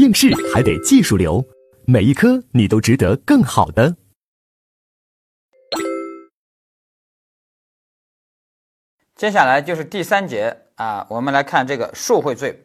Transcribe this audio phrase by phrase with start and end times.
[0.00, 1.44] 应试还得技术流，
[1.84, 3.94] 每一科你都值得更好的。
[9.14, 12.64] 接下来就是第三节啊，我们来看这个受贿罪。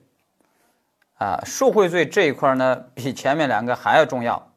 [1.15, 4.53] 啊，受贿罪这一块呢，比前面两个还要重要。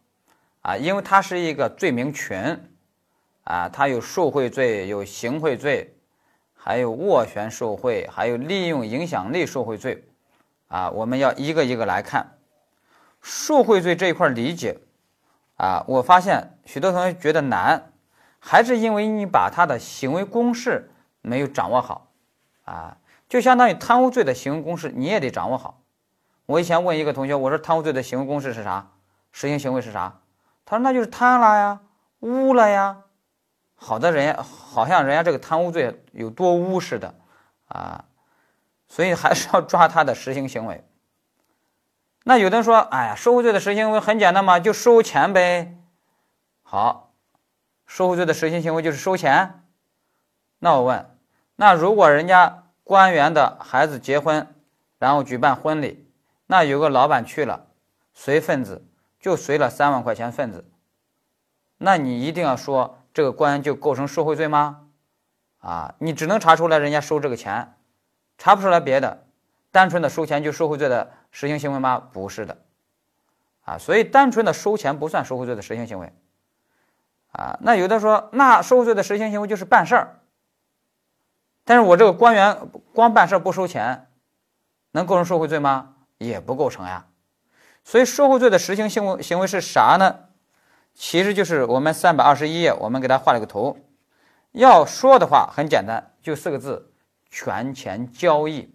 [0.60, 2.38] 啊，因为它是一个罪名群
[3.42, 5.96] 啊，它有受贿罪，有行贿罪，
[6.54, 10.04] 还有斡旋受贿，还有利用影响力受贿罪。
[10.68, 12.37] 啊，我们要一个一个来看。
[13.28, 14.78] 受贿罪这一块理解
[15.56, 17.92] 啊，我发现许多同学觉得难，
[18.38, 20.90] 还是因为你把他的行为公式。
[21.20, 22.12] 没有掌握好，
[22.64, 22.96] 啊，
[23.28, 25.82] 就相当于贪污罪的行为公式，你也得掌握好。
[26.46, 28.88] 我以前问一个同学，我说贪污罪的行为公式是啥？
[29.32, 30.20] 实行行为是啥？
[30.64, 31.80] 他说那就是贪了呀，
[32.20, 32.98] 污了呀。
[33.74, 37.14] 好的人好像人家这个贪污罪有多污似的，
[37.66, 38.04] 啊，
[38.88, 40.87] 所以还是要抓他的实行行为。
[42.28, 45.74] 那有的人说，哎呀，受贿罪的实行行为很简单嘛，就收钱呗。
[46.62, 47.14] 好，
[47.86, 49.62] 受贿罪的实行行为就是收钱。
[50.58, 51.16] 那我问，
[51.56, 54.54] 那如果人家官员的孩子结婚，
[54.98, 56.06] 然后举办婚礼，
[56.46, 57.64] 那有个老板去了，
[58.12, 58.84] 随份子
[59.18, 60.66] 就随了三万块钱份子，
[61.78, 64.82] 那你一定要说这个官员就构成受贿罪吗？
[65.60, 67.74] 啊，你只能查出来人家收这个钱，
[68.36, 69.24] 查不出来别的，
[69.72, 71.98] 单纯的收钱就受贿罪的实行行为吗？
[72.12, 72.58] 不是的，
[73.64, 76.12] 啊，所以单纯的收钱不算受贿罪的实行行为，
[77.32, 80.20] 啊，那有的说那受贿罪的实行行为就是办事儿。
[81.64, 84.08] 但是我这个官员光办事不收钱，
[84.92, 85.96] 能构成受贿罪吗？
[86.16, 87.06] 也不构成呀。
[87.84, 90.20] 所以受贿罪的实行行为行为是啥呢？
[90.94, 93.78] 其实就是我们三百二十一页，我们给他画了个图。
[94.52, 96.90] 要说的话很简单，就四个字：
[97.30, 98.74] 权钱交易。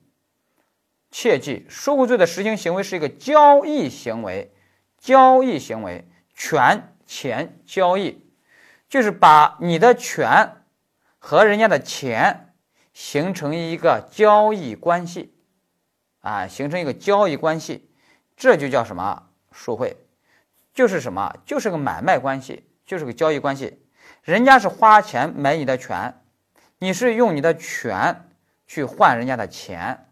[1.13, 4.51] 切记，受贿罪的实行行为是一个交易行为，
[4.97, 8.25] 交易行为，权钱交易，
[8.89, 10.63] 就是把你的权
[11.19, 12.49] 和人家的钱。
[12.93, 15.33] 形成一个交易关系，
[16.21, 17.89] 啊，形成一个交易关系，
[18.37, 19.29] 这就叫什么？
[19.51, 19.97] 受贿，
[20.75, 21.35] 就是什么？
[21.43, 23.81] 就是个买卖关系，就是个交易关系。
[24.21, 26.21] 人家是花钱买你的权，
[26.77, 28.29] 你是用你的权
[28.67, 30.11] 去换人家的钱，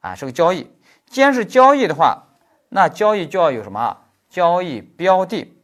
[0.00, 0.70] 啊，是个交易。
[1.06, 2.28] 既然是交易的话，
[2.68, 3.98] 那交易就要有什么？
[4.28, 5.56] 交易标的。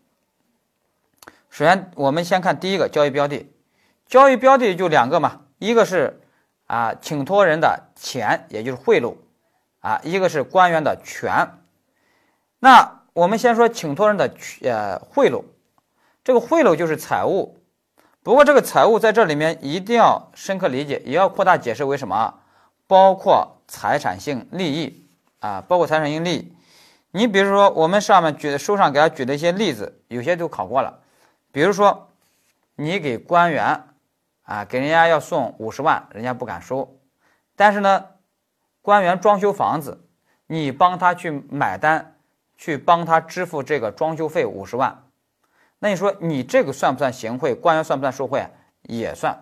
[1.51, 3.53] 首先，我们先看第一个交易标的，
[4.07, 6.21] 交易标的就两个嘛，一个是。
[6.69, 9.15] 啊，请托人的钱，也就是贿赂，
[9.79, 11.49] 啊，一个是官员的权。
[12.59, 15.45] 那我们先说请托人的呃贿赂，
[16.25, 17.63] 这个贿赂就是财物。
[18.25, 22.35] 不过这个财物在这里面一定要深刻理解，也要扩大解释为什么？
[22.87, 25.07] 包括财产性利益
[25.41, 26.53] 啊，包括财产性利益。
[27.11, 31.01] 你比如说，我们上面举的书上给他举的一些例子，有些都考过了。
[31.53, 32.09] 比如说，
[32.75, 33.83] 你给官员。
[34.49, 37.01] 啊，给人家要送五十万，人家不敢收。
[37.57, 38.05] 但是呢，
[38.81, 40.07] 官员装修房子，
[40.47, 42.15] 你帮他去买单，
[42.57, 45.03] 去帮他支付这个装修费五十万。
[45.81, 47.57] 那你说你这个算不算行贿？
[47.57, 48.47] 官员算不算受贿？
[48.83, 49.37] 也算。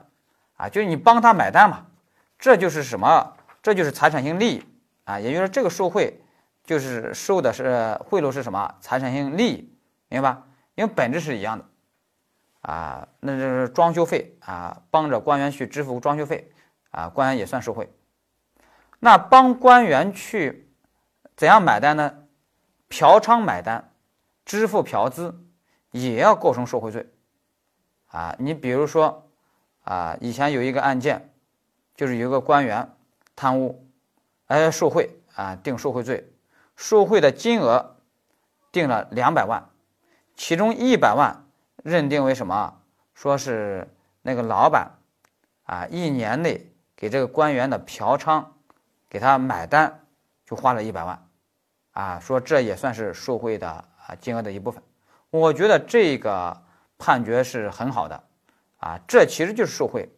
[0.57, 1.85] 啊，就是你帮他买单嘛，
[2.45, 3.39] 这就是什么？
[3.63, 4.63] 这就是财产性利益
[5.05, 5.19] 啊。
[5.19, 6.21] 也就是，这个受贿
[6.63, 8.75] 就是收的是贿赂是什么？
[8.83, 9.75] 财产性利益，
[10.11, 10.47] 明白吧？
[10.75, 11.65] 因为本质是一样的。
[12.61, 16.53] 啊，那就是装修费啊，帮着官员去支付装修费
[16.91, 17.91] 啊，官员也算受贿。
[19.01, 20.71] 那帮官员去
[21.37, 22.15] 怎样买单呢？
[22.91, 23.91] 嫖娼买单，
[24.45, 25.35] 支付嫖资，
[25.93, 27.11] 也要构成受贿罪
[28.09, 28.37] 啊。
[28.39, 29.31] 你比如说
[29.85, 31.34] 啊，以前有一个案件，
[31.95, 32.91] 就是有一个官员
[33.37, 33.87] 贪污，
[34.47, 36.33] 哎，受贿啊，定受贿罪，
[36.77, 37.97] 受贿的金额
[38.73, 39.71] 定了两百万，
[40.37, 41.41] 其中一百万。
[41.83, 42.81] 认定为什么？
[43.13, 43.87] 说是
[44.23, 44.91] 那个老板
[45.65, 48.43] 啊，一年内给这个官员的嫖娼，
[49.11, 50.07] 给他买单，
[50.47, 51.29] 就花了一百万，
[51.93, 54.83] 啊，说这也算是受贿的啊金额的一部分。
[55.29, 56.63] 我觉得这个
[56.97, 58.25] 判决是很好的，
[58.79, 60.09] 啊，这其实就是受贿，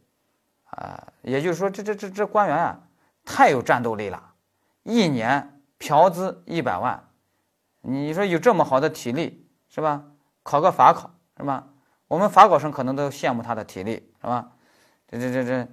[0.77, 2.81] 啊，也就是说这这这这官员啊
[3.25, 4.23] 太有战斗力了，
[4.85, 7.09] 一年嫖资一百万，
[7.83, 10.05] 你说有这么好的体力是吧？
[10.43, 11.11] 考个法考。
[11.39, 11.67] 是吧？
[12.09, 14.53] 我们法考生可能都羡慕他的体力，是吧？
[15.07, 15.69] 这这这这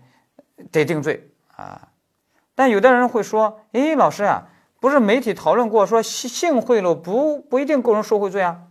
[0.73, 1.87] 得定罪啊！
[2.53, 4.49] 但有的人会说：“哎，老师啊，
[4.81, 8.61] 不是媒体讨论过说性性贿赂不不一定构成受贿罪啊？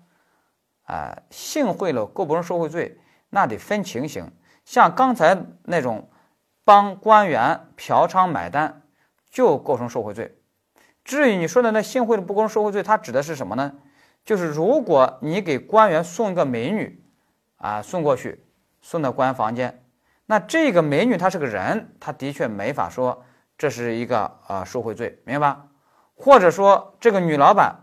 [0.85, 3.01] 啊，性贿赂构不成受贿罪，
[3.31, 4.31] 那得分情形。
[4.67, 6.11] 像刚才那种
[6.65, 8.83] 帮官员嫖娼买单，
[9.31, 10.39] 就构成受贿罪。
[11.05, 13.73] 至于你说的那行贿的不公受贿罪，它指的是什么呢？
[14.25, 17.05] 就是如果你给官员送一个美女，
[17.57, 18.45] 啊，送过去，
[18.81, 19.85] 送到官员房间，
[20.27, 23.25] 那这个美女她是个人，她的确没法说
[23.59, 25.67] 这是一个呃受贿罪，明白吧？
[26.15, 27.75] 或者说这个女老板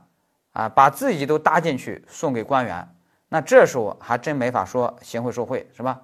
[0.54, 2.96] 啊，把自己都搭进去送给官员，
[3.28, 6.00] 那这时候还真没法说行贿受贿，是吧？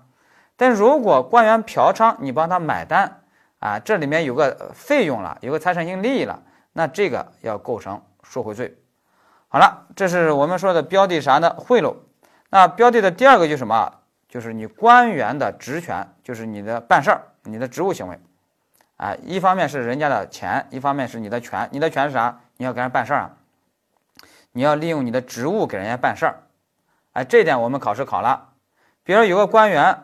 [0.57, 3.21] 但如果官员嫖娼，你帮他买单，
[3.59, 6.41] 啊，这里面有个费用了，有个财产性利益了，
[6.73, 8.77] 那这个要构成受贿罪。
[9.47, 11.55] 好了，这是我们说的标的啥呢？
[11.57, 11.95] 贿赂。
[12.49, 13.91] 那标的的第二个就是什么？
[14.27, 18.19] 就是你官员的职权，就是你的办事儿、你的职务行为。
[18.97, 21.67] 啊，一方面是人家的钱，一方面是你的权。
[21.71, 22.39] 你的权是啥？
[22.57, 23.31] 你要给人办事儿啊，
[24.53, 26.43] 你要利用你的职务给人家办事儿。
[27.13, 28.49] 哎，这点我们考试考了。
[29.03, 29.97] 比如有个官员，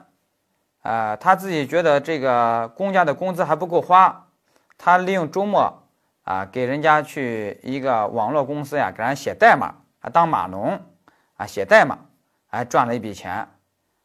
[0.81, 4.27] 啊，他自己觉得这个公家的工资还不够花，
[4.77, 5.83] 他利用周末
[6.23, 10.79] 啊，给人家去一个网络公司呀，给人写代码，啊，当码农，
[11.37, 11.97] 啊，写代码，
[12.47, 13.47] 还赚了一笔钱，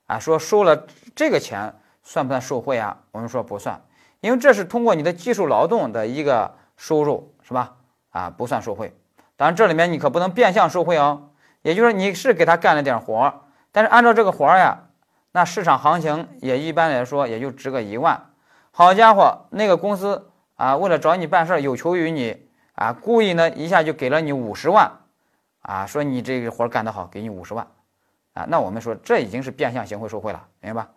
[0.06, 2.98] 啊，说收了这个钱算不算受贿啊？
[3.12, 3.80] 我们说不算。
[4.20, 7.74] 因为这是通过你的技术劳动的一个收入，是吧？
[8.10, 8.94] 啊，不算受贿。
[9.36, 11.30] 当然，这里面你可不能变相受贿哦。
[11.62, 14.78] 也就是说，你是给他干了点活，但是按照这个活呀，
[15.36, 18.18] 那市场行情也一般来说也就值个一万。
[18.70, 24.90] 好家伙，那个公司啊，为了找你办事儿，有求于你啊，故意呢一下就给了你五十万，
[25.60, 27.66] 啊，说你这个活儿干得好，给你五十万，
[28.32, 30.88] 啊，那我们说这已经是变相行贿受贿了，明白吧？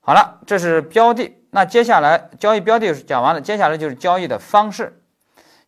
[0.00, 1.32] 好了，这是标的。
[1.52, 5.00] 那接下来交易标的讲完了，接下来就是交易的方式。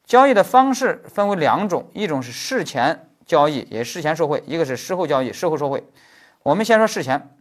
[0.05, 5.85] 交易的方式分为两种，一种是事前交易，也事前受贿；一个是事后交易，事后受贿。
[6.43, 7.37] 我们先说事前。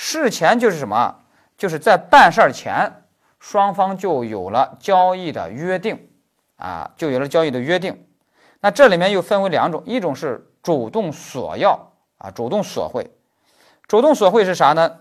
[0.00, 1.12] 事前就是什么？
[1.56, 3.02] 就是在办事儿前，
[3.40, 6.08] 双方就有了交易的约定，
[6.54, 8.06] 啊，就有了交易的约定。
[8.60, 13.10] 那这里面又分为两种，一种是主动索要，啊，主动索贿。
[13.88, 14.98] 主动索贿是啥呢？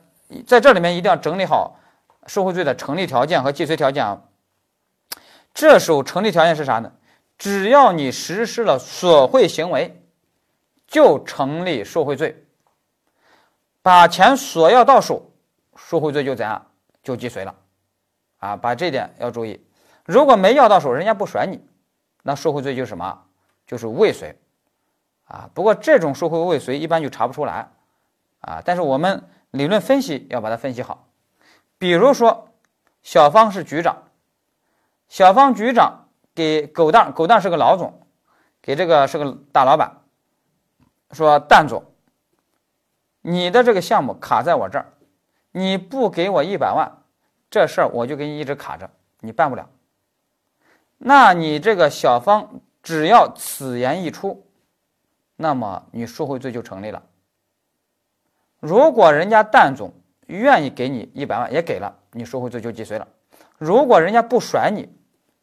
[0.47, 1.77] 在这里面一定要整理好
[2.25, 4.23] 受贿罪的成立条件和既遂条件啊。
[5.53, 6.91] 这时候成立条件是啥呢？
[7.37, 10.01] 只要你实施了索贿行为，
[10.87, 12.46] 就成立受贿罪。
[13.87, 15.31] 把钱索要到手，
[15.77, 16.61] 受贿罪就怎样？
[17.01, 17.55] 就既遂了。
[18.39, 19.65] 啊，把这点要注意。
[20.03, 21.65] 如果没要到手，人家不甩你，
[22.21, 23.23] 那受贿罪就什么？
[23.65, 24.37] 就是未遂。
[25.23, 27.71] 啊，不过这种受贿未遂一般就查不出来。
[28.41, 29.23] 啊，但是我们。
[29.51, 31.07] 理论分析要把它分析好，
[31.77, 32.49] 比如说，
[33.01, 34.03] 小芳是局长，
[35.07, 38.05] 小芳局长给狗蛋，狗蛋是个老总，
[38.61, 40.01] 给这个是个大老板，
[41.13, 41.81] 说蛋总，
[43.29, 44.85] 你的这个项目卡在我这儿，
[45.51, 46.89] 你不给我一百万，
[47.49, 48.89] 这事儿我就给你一直卡着，
[49.19, 49.69] 你办不了。
[50.97, 54.47] 那你这个小芳只要此言一出，
[55.35, 57.03] 那么你受贿罪就成立了。
[58.61, 59.91] 如果人家蛋总
[60.27, 63.05] 愿意给你一百万，也给了，你受贿罪就既遂了。
[63.57, 64.87] 如果人家不甩你，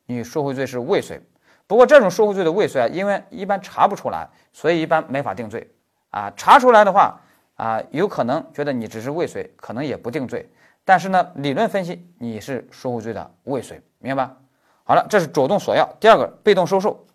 [0.06, 1.20] 你受贿罪是未遂。
[1.66, 5.70] 不过这种受贿罪的未遂啊，因为一般查不出来，所以一般没法定罪
[6.08, 6.32] 啊。
[6.34, 7.20] 查出来的话
[7.54, 10.50] 啊，有可能觉得你只是未遂，可能也不定罪。
[10.84, 14.36] 但是呢，理论分析你是受贿罪的未遂，明白吧？
[14.84, 15.88] 好了，这是主动索要。
[15.98, 17.06] 第二个，被动收受。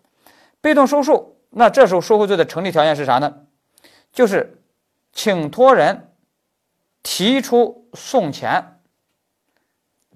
[0.60, 3.34] 被动收受，那这时候受贿罪的成立条件是啥呢？
[4.12, 4.56] 就是。
[5.12, 6.12] 请托人
[7.02, 8.78] 提出送钱，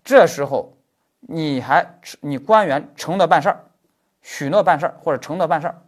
[0.04, 0.78] 这时候
[1.18, 3.64] 你还你官员承诺办事儿，
[4.22, 5.82] 许诺办事儿或者承诺办事儿，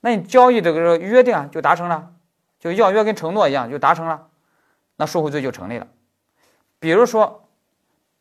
[0.00, 2.12] 那你交易这个约定啊就达成了，
[2.60, 4.28] 就要约跟承诺一样就达成了，
[4.94, 5.88] 那受贿罪就成立了。
[6.78, 7.48] 比如说，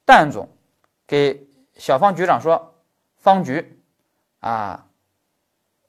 [0.06, 0.50] 蛋总
[1.06, 2.74] 给小方局长说
[3.18, 3.80] ：“方局
[4.40, 4.88] 啊，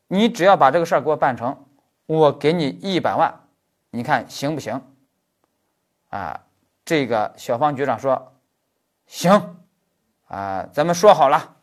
[0.09, 1.64] 你只要把这个事儿给我办成，
[2.07, 3.40] 我给你一百万。”
[3.92, 4.80] 你看行不行？
[6.11, 6.45] 啊，
[6.85, 8.35] 这个小方局长说
[9.07, 9.57] 行，
[10.28, 11.57] 啊，咱们说好了，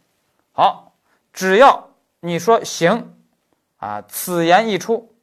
[0.51, 0.93] 好，
[1.31, 1.89] 只要
[2.19, 3.13] 你说行，
[3.77, 5.15] 啊，此言一出，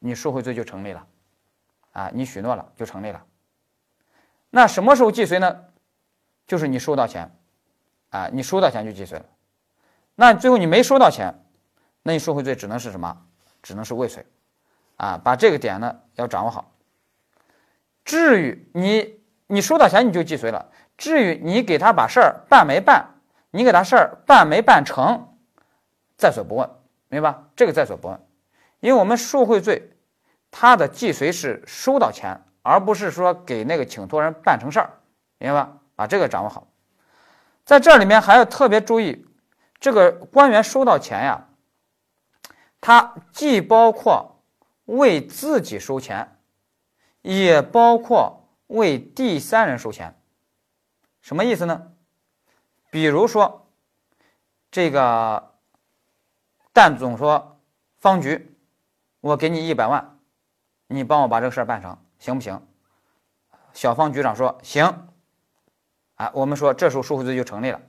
[0.00, 1.06] 你受贿罪就成立了，
[1.92, 3.24] 啊，你许诺了就成立了。
[4.50, 5.64] 那什么时候既遂呢？
[6.46, 7.30] 就是你收到钱，
[8.08, 9.24] 啊，你收到钱就既遂了。
[10.16, 11.32] 那最后你没收到钱，
[12.02, 13.16] 那你受贿罪只能是什么？
[13.62, 14.26] 只能是未遂。
[14.96, 16.72] 啊，把这个点呢要掌握好。
[18.04, 23.06] 至于你你收到钱你就既遂了，至于你给他把事儿办没办，
[23.50, 25.36] 你给他事儿办没办成，
[26.16, 26.68] 在所不问，
[27.08, 27.48] 明白吧？
[27.54, 28.20] 这个在所不问，
[28.80, 29.92] 因为我们受贿罪，
[30.50, 35.00] 他的既遂是收到钱，而不是说给那个请托人办成事儿，
[35.38, 35.76] 明白吧？
[35.94, 36.66] 把这个掌握好。
[37.64, 39.26] 在这里面还要特别注意，
[39.78, 41.46] 这个官员收到钱呀，
[42.80, 44.42] 它既包括
[44.86, 46.36] 为自己收钱，
[47.22, 50.20] 也包括为第三人收钱。
[51.20, 51.92] 什么意思呢？
[52.90, 53.70] 比如说，
[54.70, 55.54] 这个
[56.72, 57.60] 蛋总说
[58.00, 58.49] ：“方局，
[59.20, 60.18] 我给你一百万，
[60.86, 62.66] 你帮我把这个事儿办成，行不行？”
[63.72, 65.06] 小方局长说：“行。”
[66.16, 67.80] 啊，我们说这时候受贿罪就成立了。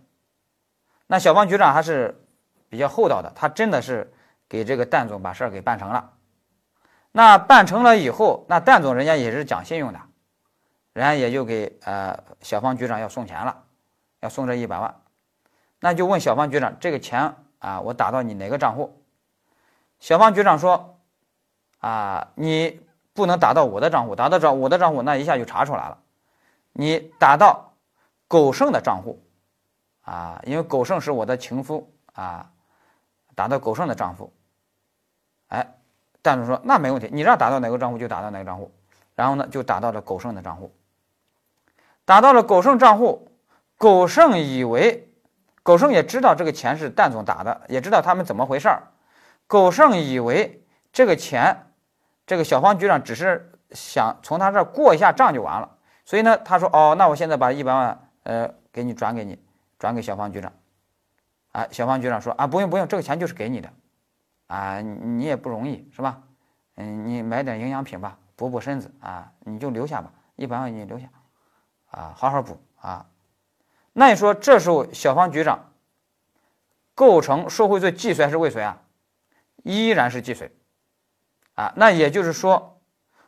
[1.07, 2.25] 那小方局长还是
[2.69, 4.13] 比较厚道的，他真的是
[4.47, 6.13] 给这个蛋总把事儿给办成了。
[7.11, 9.99] 那办成了以后，那蛋总人家也是讲信用的，
[10.93, 13.63] 人家也就给呃小方局长要送钱了，
[14.21, 15.01] 要送这一百万。
[15.81, 19.03] 那就问小方局长，这个钱啊，我打到你哪个账户？
[19.99, 20.90] 小方局长说
[21.81, 22.79] ：“啊，你
[23.13, 25.99] 不能打到我的账户，打到账我的账户，那一下就查出来了。
[26.71, 27.73] 你打到
[28.29, 29.21] 狗剩的账户。”
[30.03, 32.51] 啊，因为狗剩是我的情夫啊，
[33.35, 34.33] 打到狗剩的账户。
[35.49, 35.75] 哎，
[36.23, 38.73] 蛋总说那没问题，你让打到哪个账户就打到哪个账户。
[39.15, 40.75] 然后呢，就打到了狗剩的账户。
[42.03, 43.31] 打到了狗剩账户，
[43.77, 45.07] 狗剩以为，
[45.61, 48.87] 狗剩也知道这个钱是蛋总打的，也知道他们怎么回事儿。
[49.45, 51.70] 狗剩以为这个钱，
[52.25, 55.77] 这个小方局长只是想从他这儿过一下账就完了。
[56.05, 59.39] 所以呢，他说哦，那我现在把一百万呃给你转给你。
[59.79, 60.53] 转给小方局长，
[61.53, 63.73] 啊，小方局长说啊，不用不用，这个钱就是给你的，
[64.45, 66.21] 啊，你也不容易是吧？
[66.75, 71.07] 嗯，你买点营养品吧，补补身子啊，你就留下吧，一百万你留下，
[71.89, 73.07] 啊，好好补啊。
[73.93, 75.71] 那你说这时候小方局长
[76.93, 78.83] 构成受贿罪既遂还是未遂啊？
[79.63, 80.55] 依然是既遂，
[81.61, 82.81] 啊，那也就是说，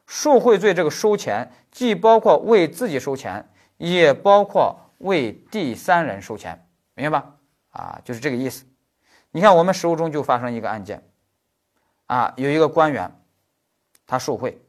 [0.08, 4.80] 受贿罪这个收钱既包括为自己收钱，也包括。
[5.00, 7.36] 为第三人收钱，明白吧？
[7.72, 8.64] 啊，就是这个意思。
[9.32, 11.04] 你看，我们实务中就发生一个案件，
[12.06, 13.14] 啊，有一个官员，
[14.08, 14.62] 他受贿，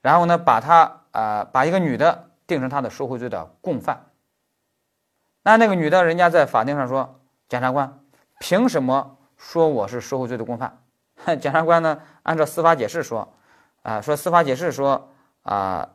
[0.00, 4.06] 然后呢，把他啊，把一个女的定成他的受贿罪的共犯。
[5.42, 7.20] 那那个女的，人家在法庭上说，
[7.50, 8.00] 检察官
[8.38, 10.82] 凭什么说我是受贿罪的共犯？
[11.38, 13.32] 检察官呢，按照司法解释说，
[13.82, 15.08] 啊，说司法解释说，
[15.42, 15.94] 啊，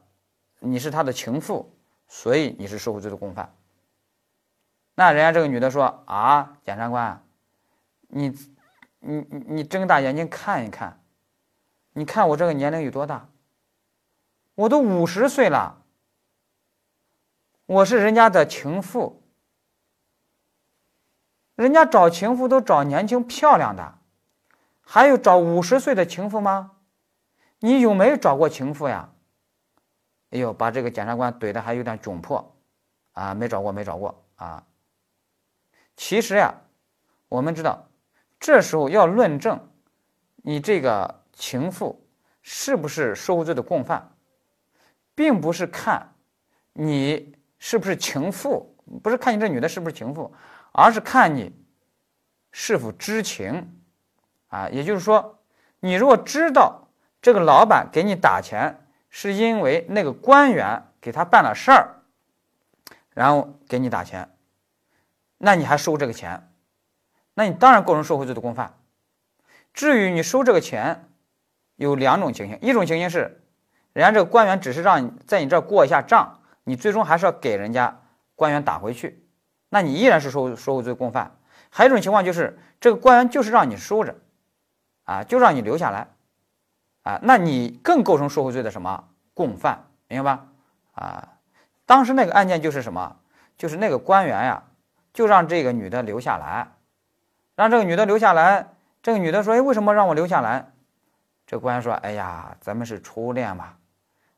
[0.59, 1.75] 你是他的情妇。
[2.13, 3.55] 所以你是受贿罪的共犯。
[4.95, 7.23] 那人家这个女的说啊，检察官，
[8.09, 8.38] 你
[9.00, 11.01] 你你睁大眼睛看一看，
[11.93, 13.29] 你看我这个年龄有多大？
[14.55, 15.81] 我都五十岁了，
[17.65, 19.23] 我是人家的情妇，
[21.55, 24.00] 人家找情妇都找年轻漂亮的，
[24.93, 26.71] 还有找五十岁的情妇吗？
[27.60, 29.10] 你有没有找过情妇呀？
[30.31, 32.57] 哎呦，把这个检察官怼的还有点窘迫，
[33.13, 34.67] 啊，没找过，没找过啊。
[35.95, 36.53] 其实呀，
[37.29, 37.88] 我们知道，
[38.38, 39.57] 这时候要论证
[40.36, 42.05] 你这个情妇
[42.41, 44.12] 是不是受贿罪的共犯，
[45.15, 46.15] 并不是看
[46.74, 50.36] 你是不是情妇，不是看你这女的是不是情妇，
[50.74, 51.55] 而是看你
[52.51, 53.80] 是否知情
[54.51, 54.70] 啊。
[54.70, 55.39] 也就是说，
[55.79, 56.88] 你如果知道
[57.20, 58.77] 这个老板给你打钱。
[59.13, 61.96] 是因为那个官员给他办了事儿，
[63.13, 64.29] 然后给你打钱，
[65.38, 66.50] 那你还收这个钱，
[67.34, 68.77] 那你当然构成受贿罪的共犯。
[69.74, 71.10] 至于你收这个钱，
[71.75, 73.43] 有两种情形：一种情形是，
[73.91, 78.00] 人家这个官员只是让你在你这儿过一下账，你最终还是要给人家
[78.38, 79.27] 官员打回去，
[79.67, 81.36] 那你依然是受受贿罪共犯；
[81.70, 84.15] 还有一种情况就是，这个官员就是让你收着，
[85.12, 86.08] 啊，就让你留下来。
[87.03, 90.48] 啊，那你更构成受贿罪的什么共犯，明白吧？
[90.94, 91.30] 啊，
[91.86, 93.18] 当时那个案件就是什么？
[93.58, 94.63] 就是那个官员呀，
[95.13, 96.72] 就让这个女的留下来，
[97.56, 98.74] 让这个女的留下来。
[99.03, 100.72] 这个女的说：“哎，为什么让我留下来？”
[101.48, 103.74] 这官员说：“哎呀，咱们是初恋嘛，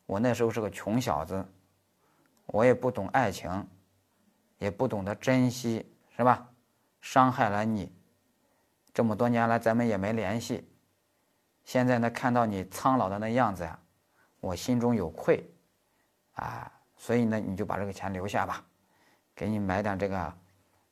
[0.05, 1.45] 我那时候是个穷小子，
[2.45, 3.67] 我也不懂爱情，
[4.57, 6.47] 也不懂得珍惜，是吧？
[7.01, 7.91] 伤害了你，
[8.93, 10.69] 这么多年来咱们也没联系。”
[11.65, 13.79] 现在呢，看到你苍老的那样子呀，
[14.41, 15.49] 我心中有愧，
[16.35, 18.61] 啊，所以呢，你就把这个钱留下吧，
[19.33, 20.33] 给你买点这个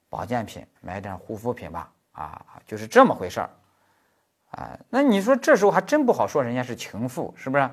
[0.10, 3.50] 保健品，买点护肤品吧，啊，就是这么回事儿，
[4.52, 7.70] 啊，那你说这时候还真不好说人家是情妇，是不是？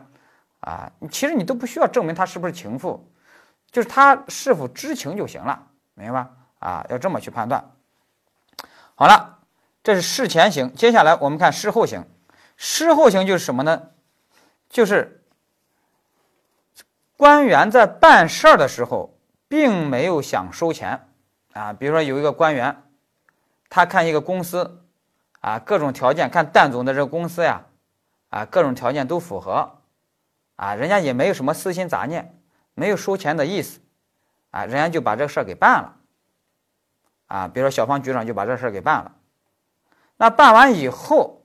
[0.61, 3.09] 啊，其实你都不需要证明他是不是情妇，
[3.71, 6.31] 就是他是否知情就行了，明白吧？
[6.59, 7.65] 啊，要这么去判断。
[8.97, 9.38] 好了，
[9.89, 12.05] 这是事前型，接下来我们看事后型。
[12.59, 13.89] 事后型就是什么呢？
[14.69, 15.25] 就是
[17.17, 19.19] 官员在办事儿的时候，
[19.49, 21.09] 并没有想收钱
[21.55, 21.73] 啊。
[21.73, 22.83] 比如说有一个官员，
[23.71, 24.85] 他看一个公司
[25.41, 27.65] 啊，各种条件看蛋总的这个公司呀，
[28.29, 29.79] 啊，各种条件都符合，
[30.57, 32.39] 啊，人家也没有什么私心杂念，
[32.75, 33.81] 没有收钱的意思，
[34.51, 35.97] 啊，人家就把这个事儿给办了，
[37.29, 39.15] 啊，比如说小方局长就把这事儿给办了，
[40.19, 41.41] 那办完以后，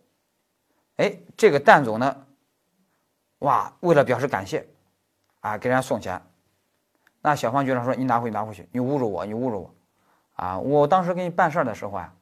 [0.98, 2.25] 哎，这个蛋总呢，
[3.39, 4.68] 哇，为了表示感谢，
[5.39, 6.22] 啊，给人家送钱，
[7.22, 9.75] 那小方局长说：“你拿回去，拿回去，你侮辱我，你侮辱我，
[10.44, 12.13] 啊，我当时给你办事儿的时候啊。”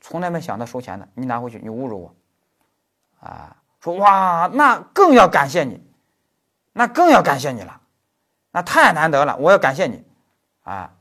[0.00, 2.14] 从来没想到收钱的，你拿回去，你侮辱我，
[3.20, 5.82] 啊，说哇，那更要感谢你，
[6.72, 7.80] 那更要感谢你了，
[8.50, 10.04] 那太难得了，我要感谢你，
[10.64, 10.92] 啊，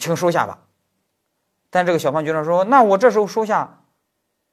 [0.00, 0.58] 请收下吧。
[1.70, 3.80] 但这个小胖局长说，那我这时候收下，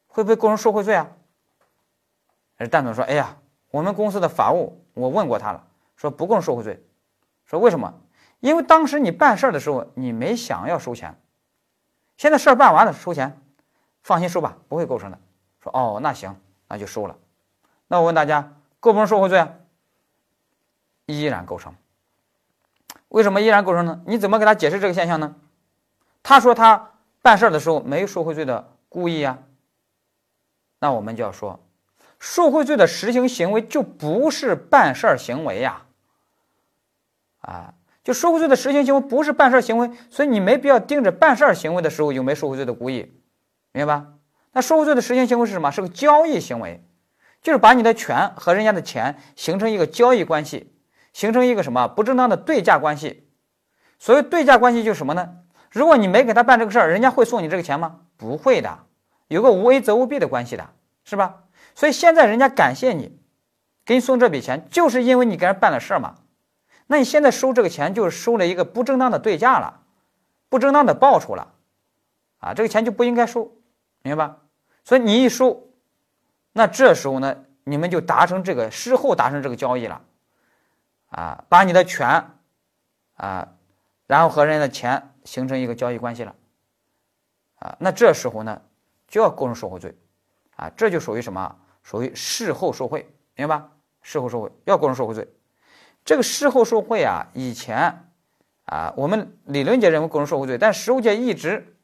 [0.07, 1.07] 会不会构成受贿罪啊？
[2.57, 3.38] 而蛋总说，哎呀，
[3.72, 6.86] 我们公司的法务我问过他了，说不构成受贿罪。
[7.45, 7.93] 说为什么？
[8.39, 11.19] 因为当时你办事的时候，你没想要收钱。
[12.17, 13.41] 现在事儿办完了，收钱，
[14.03, 15.19] 放心收吧，不会构成的。
[15.62, 17.17] 说哦，那行，那就收了。
[17.88, 19.53] 那我问大家，构不成受贿罪啊？
[21.05, 21.75] 依然构成。
[23.10, 24.01] 为什么依然构成呢？
[24.05, 25.36] 你怎么给他解释这个现象呢？
[26.24, 26.91] 他说他
[27.25, 29.39] 办事儿的时候没受贿罪的故意呀。
[30.79, 31.60] 那我们就要说，
[32.20, 35.88] 受贿罪的实行行为就不是办事行为呀。
[37.41, 37.74] 啊。
[38.03, 43.12] 就受贿罪的实行行为不是办事行为，所以你没必要盯着办事行为的时候有没受贿罪的故意，
[43.72, 44.13] 明白吧？
[44.51, 45.72] 那受贿罪的实行行为是什么？
[45.72, 46.86] 是个交易行为，
[47.41, 50.72] 就是把你的权和人家的钱形成一个交易关系，
[51.13, 53.27] 形成一个什么不正当的对价关系。
[53.98, 55.38] 所谓对价关系就是什么呢？
[55.75, 58.00] 如果你没给他办这个事儿，人家会送你这个钱吗？
[58.15, 58.79] 不会的，
[59.27, 60.70] 有个无 A 则无 B 的关系的，
[61.03, 61.44] 是吧？
[61.75, 63.20] 所以现在人家感谢你，
[63.84, 66.15] 给你送这笔钱，就是因为你给人办了事儿嘛。
[66.88, 69.82] 那你现在收这个钱，就是收了一个不正当的对价了，
[70.48, 71.51] 不正当的报酬了，
[72.38, 73.51] 啊，这个钱就不应该收，
[74.01, 74.38] 明白吧？
[74.86, 75.67] 所以你一收，
[76.53, 80.01] 那这时候呢，你们就达成这个事后达成这个交易了，
[81.09, 82.29] 啊，把你的权，
[83.16, 83.50] 啊，
[84.07, 86.33] 然后和人家的钱形成一个交易关系了，
[87.59, 88.61] 啊，那这时候呢，
[89.07, 89.94] 就要构成受贿罪，
[90.55, 91.57] 啊，这就属于什么？
[91.83, 93.70] 属于事后受贿，明白吧？
[94.01, 95.27] 事后受贿要构成受贿罪。
[96.03, 98.07] 这个事后受贿啊，以前
[98.66, 101.75] 啊，我们理论界认为构成受贿罪，但实务界一直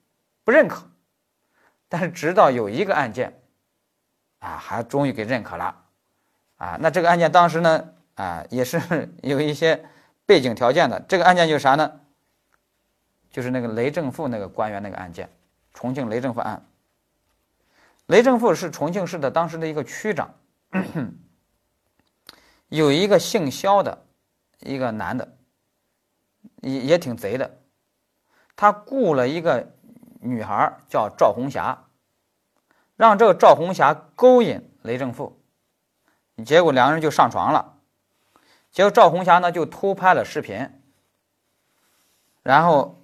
[0.44, 0.88] 不认可。
[1.90, 3.42] 但是直到有一个案件
[4.40, 5.84] 啊，还终于给认可了
[6.58, 6.78] 啊。
[6.80, 9.86] 那这个案件当时呢啊，也是 有一些
[10.26, 11.00] 背景条件的。
[11.02, 12.01] 这个案件就是啥呢？
[13.32, 15.30] 就是那个雷政富那个官员那个案件，
[15.74, 16.66] 重庆雷政富案。
[18.06, 20.34] 雷政富是重庆市的当时的一个区长，
[22.70, 24.06] 有一个姓肖的。
[24.64, 25.36] 一个男的，
[26.58, 27.58] 也也挺贼的，
[28.56, 29.74] 他雇了一个
[30.20, 31.86] 女孩叫赵红霞，
[32.96, 35.42] 让这个赵红霞勾引雷政富，
[36.46, 37.80] 结果两个人就上床了，
[38.72, 40.70] 结果赵红霞呢就偷拍了视频，
[42.44, 43.01] 然后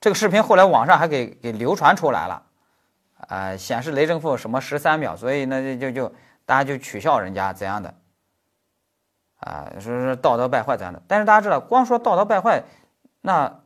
[0.00, 2.42] 这个视频后来网上还给给流传出来了，
[3.28, 6.14] 啊，显示雷政富什么十三秒，所以呢就就就
[6.46, 7.94] 大家就取笑人家怎样的。
[9.40, 11.02] 啊，说是道德败坏怎样的？
[11.06, 12.62] 但是大家知道，光说道德败坏，
[13.22, 13.60] 那，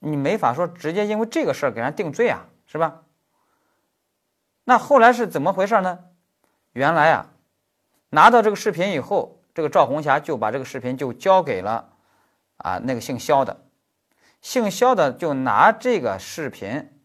[0.00, 3.02] 你没法说直接因为这个事儿给人定罪啊，是吧？
[4.64, 6.00] 那后来是怎么回事呢？
[6.72, 7.26] 原来啊，
[8.10, 11.88] 拿到这个视频以后，这个赵红霞就把这个视频就交给了
[12.56, 13.56] 啊那个姓肖的，
[14.40, 17.02] 姓肖的就拿这个视频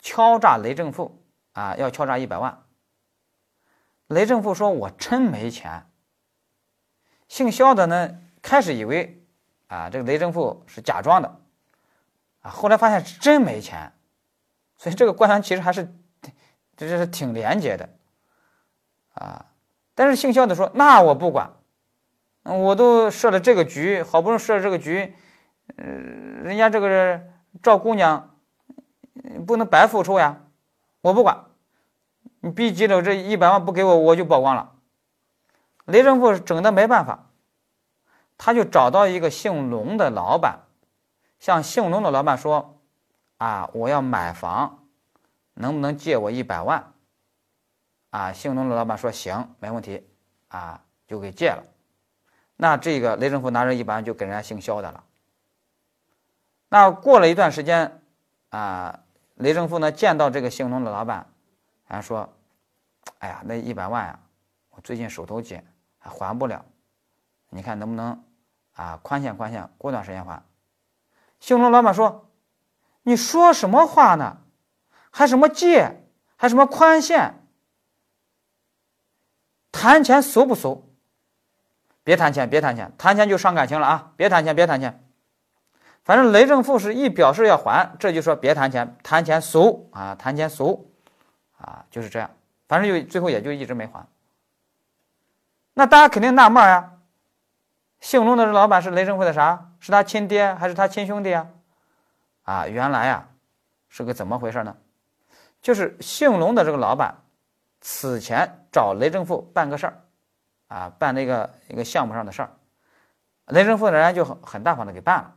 [0.00, 2.62] 敲诈雷正富啊，要敲诈一百万。
[4.08, 5.86] 雷正富说：“我真没钱。”
[7.28, 9.24] 姓肖的呢，开始以为，
[9.68, 11.40] 啊，这个雷正富是假装的，
[12.42, 13.90] 啊，后来发现是真没钱，
[14.76, 15.94] 所以这个官员其实还是，
[16.76, 17.88] 这这是挺廉洁的，
[19.14, 19.46] 啊，
[19.94, 21.54] 但是姓肖的说，那我不管，
[22.42, 25.14] 我都设了这个局，好不容易设了这个局，
[25.76, 27.20] 呃，人家这个
[27.62, 28.36] 赵姑娘，
[29.46, 30.40] 不能白付出呀，
[31.00, 31.44] 我不管，
[32.40, 34.72] 你逼急了，这一百万不给我，我就曝光了。
[35.84, 37.30] 雷正富整的没办法，
[38.38, 40.60] 他就找到一个姓龙的老板，
[41.38, 42.80] 向姓龙的老板说
[43.38, 44.84] ：“啊，我要买房，
[45.54, 46.92] 能不能借我一百万？”
[48.10, 50.08] 啊，姓龙的老板说：“行，没问题。”
[50.48, 51.64] 啊，就给借了。
[52.56, 55.02] 那这个雷正富拿着一百万就给人家姓肖的了。
[56.72, 58.00] 那过了一段时间，
[58.48, 59.00] 啊，
[59.34, 61.26] 雷正富呢见到这个姓隆的老板，
[61.84, 62.32] 还说
[63.20, 64.18] ：“哎呀，那一百万呀，
[64.70, 65.62] 我最近手头紧。”
[65.98, 66.64] 还还不了，
[67.50, 68.24] 你看能不能
[68.72, 70.42] 啊宽限宽限，过段时间还。
[71.40, 72.30] 姓隆老板说
[73.04, 74.38] ：“你说什么话呢？
[75.10, 76.06] 还什么借？
[76.36, 77.46] 还什么宽限，
[79.70, 80.90] 谈钱俗不俗？
[82.02, 84.12] 别谈钱，别谈钱，谈钱就伤感情了啊！
[84.16, 85.01] 别谈钱，别谈钱。
[86.04, 90.90] 反正雷正富是一表示要还，这就说别谈钱，谈钱俗啊，谈钱俗
[91.58, 92.30] 啊，就是这样。
[92.66, 94.04] 反正就最后也就一直没还。
[95.74, 96.92] 那大家肯定纳闷呀，
[98.00, 99.70] 姓龙的这老板是雷正富的啥？
[99.78, 101.46] 是他亲爹还是他亲兄弟啊？
[102.42, 103.28] 啊，原来呀
[103.88, 104.76] 是个怎么回事呢？
[105.60, 107.14] 就是姓龙的这个老板
[107.80, 110.00] 此前找雷正富办个事儿，
[110.66, 112.50] 啊，办那个一个项目上的事儿，
[113.46, 115.34] 雷正富的人就很很大方的给办了。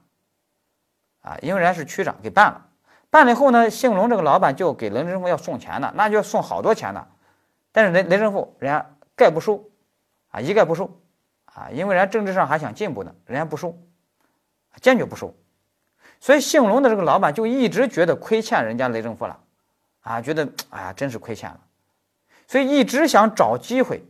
[1.25, 2.67] 啊，因为人家是区长，给办了，
[3.09, 7.07] 办了以后呢，姓龙这个老板就给雷正富要送钱呢，那就要送好多钱呢，
[7.71, 9.67] 但是雷雷正富人家概不收，
[10.29, 11.01] 啊，一概不收，
[11.45, 13.75] 啊，因为人家政治上还想进步呢，人家不收，
[14.81, 15.35] 坚决不收，
[16.19, 19.39] 所以姓龙的这个老板就一直觉得亏欠人家雷正富了，
[20.01, 21.59] 啊，觉得哎呀，真是亏欠了，
[22.45, 24.05] 所以一直想找机会，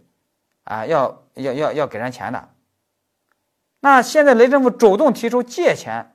[0.66, 2.50] 啊，要要要要给人钱的，
[3.80, 6.12] 那现在雷正富主动提出借钱。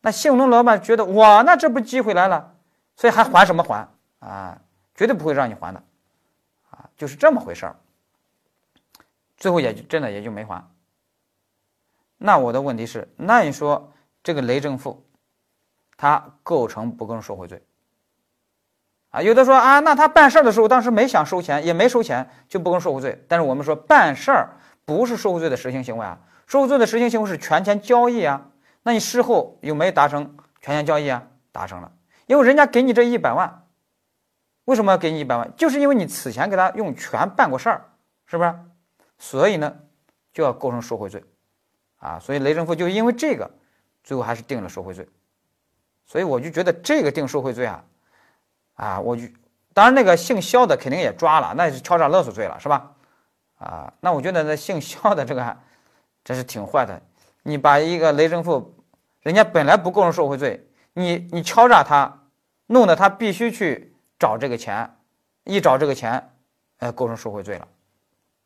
[0.00, 2.54] 那姓龙老板觉得哇，那这不机会来了，
[2.96, 3.88] 所以还还什么还
[4.20, 4.60] 啊？
[4.94, 5.82] 绝对不会让你还的，
[6.70, 7.76] 啊，就是这么回事儿。
[9.36, 10.64] 最后也就真的也就没还。
[12.16, 13.92] 那我的问题是，那你说
[14.24, 15.04] 这个雷政富，
[15.96, 17.62] 他构成不构成受贿罪？
[19.10, 23.24] 啊，有的说啊，那他办事儿的时候当时没想收钱，也没收钱，就不构成受贿罪。
[23.28, 28.47] 但是我们说办事儿不是受贿罪的实行行为啊，受贿罪的实行行为是权钱交易啊。
[28.88, 31.22] 那你事后有没有达成权钱交易啊？
[31.52, 31.92] 达成了，
[32.24, 33.66] 因为人家给你这一百万，
[34.64, 35.54] 为什么要给你一百万？
[35.58, 37.84] 就是因为你此前给他用权办过事儿，
[38.24, 38.54] 是不是？
[39.18, 39.76] 所以呢，
[40.32, 41.22] 就要构成受贿罪，
[41.98, 43.50] 啊，所以雷政富就因为这个，
[44.02, 45.06] 最后还是定了受贿罪。
[46.06, 47.84] 所以我就觉得这个定受贿罪啊，
[48.72, 49.24] 啊，我就
[49.74, 52.90] 当然那个姓肖的肯定也抓了，那是敲诈勒索罪了，是吧？
[53.58, 55.56] 啊，那我觉得那姓肖的这个
[56.24, 56.98] 真是挺坏的，
[57.42, 58.74] 你把一个雷政富。
[59.28, 62.22] 人家本来不构成受贿罪，你你敲诈他，
[62.68, 64.90] 弄得他必须去找这个钱，
[65.44, 66.30] 一找这个钱，
[66.78, 67.68] 呃，构成受贿罪了，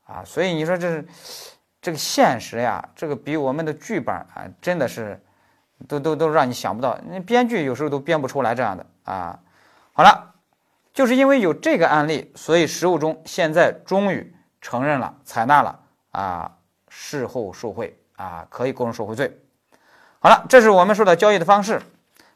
[0.07, 1.07] 啊，所以你说这是
[1.81, 5.23] 这个现实呀，这个比我们的剧本啊，真的是
[5.87, 9.39] 都都都让你想不到，那编剧有时候都编不出来这样的啊。
[9.93, 10.35] 好了，
[10.93, 15.79] 就是因为有这个案例，所以实务中现在终于承认了，采纳了
[16.11, 16.57] 啊，
[16.89, 19.39] 事后受贿啊，可以构成受贿罪。
[20.25, 21.83] 好了，这是我们说的交易的方式。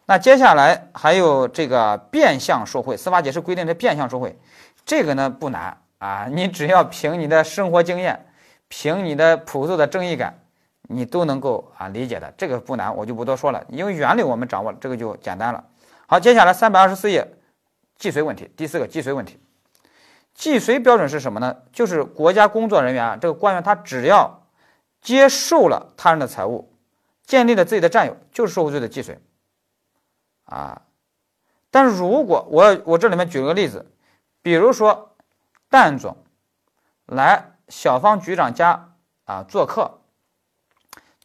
[0.07, 4.37] 那接下来还有这个变相受贿，司法解释规定的变相受贿，
[4.85, 8.27] 这个呢不难啊，你只要凭你的生活经验，
[8.67, 10.37] 凭你的朴素的正义感，
[10.89, 15.63] 你都能够啊理解的，这个不难，我就不多说了，因为原理我们掌握了，这个就简单了。
[16.09, 17.25] 好，接下来三百二十四页，
[17.97, 19.39] 既遂问题，第四个既遂问题，
[20.35, 21.55] 既遂标准是什么呢？
[21.73, 24.43] 就是国家工作人员啊，这个官员他只要
[25.01, 26.73] 接受了他人的财物。
[27.27, 29.21] 建立了自己的战友，就是受贿罪的既遂，
[30.45, 30.83] 啊，
[31.73, 33.93] 但是如果我我这里面举了个例子，
[34.43, 35.17] 比如说，
[35.69, 36.17] 蛋总
[37.05, 40.03] 来小芳局长家啊做客，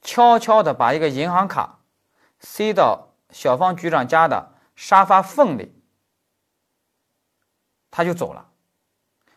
[0.02, 1.82] 悄悄的把一个银行卡
[2.40, 5.80] 塞到小芳局长家的沙发缝里，
[7.92, 8.50] 他就走了，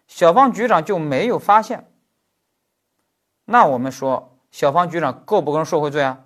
[0.07, 1.93] 小芳局长就没有发现，
[3.45, 6.24] 那我们说小芳局长构不构成受贿罪啊？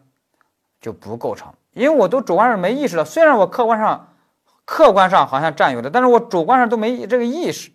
[0.80, 4.14] 就不构成，因为我都主观上没意识到，虽然我客观上
[4.64, 7.70] 客观上好像占有的，但是我主观上都没这个意识，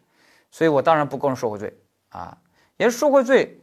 [0.51, 1.77] 所以我当然不构成受贿罪
[2.09, 2.37] 啊。
[2.77, 3.61] 也是受贿罪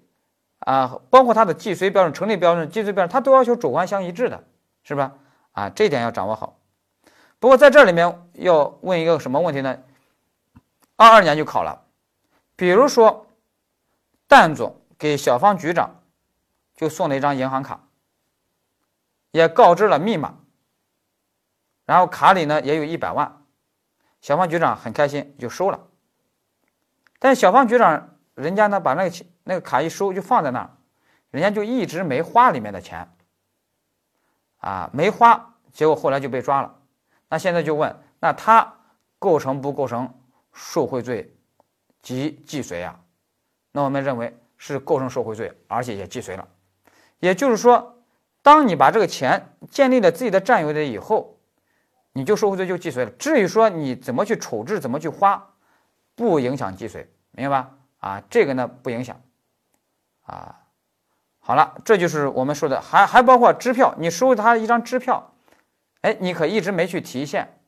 [0.60, 4.44] 啊，包括它的既遂标准、成立标准、既遂标准，它都要求主观相一致的，
[4.82, 5.12] 是吧？
[5.52, 6.58] 啊，这一点要掌握好。
[7.38, 9.78] 不过在这里面要问一个什么问题呢？
[10.96, 11.82] 二二年就考了，
[12.56, 13.26] 比如说，
[14.28, 16.02] 蛋总给小方局长
[16.76, 17.80] 就送了一张银行卡。
[19.32, 20.40] 也告知了密码，
[21.84, 23.44] 然后卡里呢也有一百万，
[24.20, 25.86] 小方局长很开心就收了。
[27.20, 30.76] 但小方局长人家呢把那个钱那个卡一收就放在那儿，
[31.30, 33.08] 人家就一直没花里面的钱，
[34.58, 36.80] 啊没花，结果后来就被抓了。
[37.28, 38.80] 那现在就问，那他
[39.20, 40.12] 构成不构成
[40.52, 41.36] 受贿罪
[42.02, 42.98] 及既遂啊？
[43.70, 46.48] 那我们认为是构成受贿罪，而且也既遂了，
[47.20, 47.96] 也就是说。
[48.42, 51.38] 当你把这个钱建立了自己的占有的以后，
[52.12, 53.10] 你就受贿罪就既遂了。
[53.12, 55.54] 至于说你怎么去处置、怎么去花，
[56.14, 57.70] 不影响既遂，明白吧？
[57.98, 59.20] 啊，这个呢不影响。
[60.22, 60.56] 啊，
[61.38, 65.32] 好了，这就是我们说的，还还包括支票，你收他一张支票，
[66.00, 67.60] 哎，你可一直没去提现，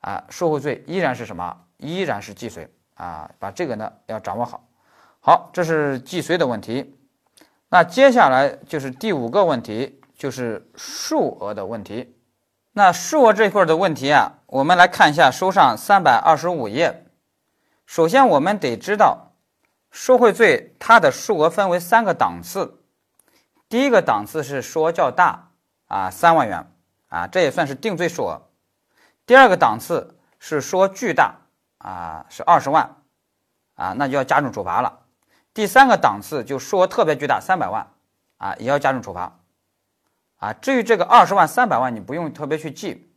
[0.00, 1.64] 啊，受贿罪依然是什么？
[1.76, 2.72] 依然是既遂。
[2.94, 4.68] 啊，把这个呢要掌握好。
[5.20, 6.98] 好，这是计税的问题。
[7.68, 12.16] 那接下来就是第五个问题，就是数额的问题。
[12.72, 17.06] 那数额这块的问题啊，我们来看一下书上三百二十五页。
[17.86, 19.32] 首先，我们得知道
[19.90, 22.82] 受贿罪它的数额分为三个档次。
[23.68, 25.50] 第一个档次是数额较大
[25.86, 26.70] 啊，三万元
[27.08, 28.42] 啊，这也算是定罪数额。
[29.24, 31.36] 第二个档次是数额巨大
[31.78, 32.96] 啊，是二十万
[33.74, 35.00] 啊，那就要加重处罚了。
[35.54, 37.86] 第三个档次就数额特别巨大，三百万
[38.36, 39.38] 啊，也要加重处罚。
[40.38, 43.10] 啊，至于这个二十万、三百万，你不用特别去记，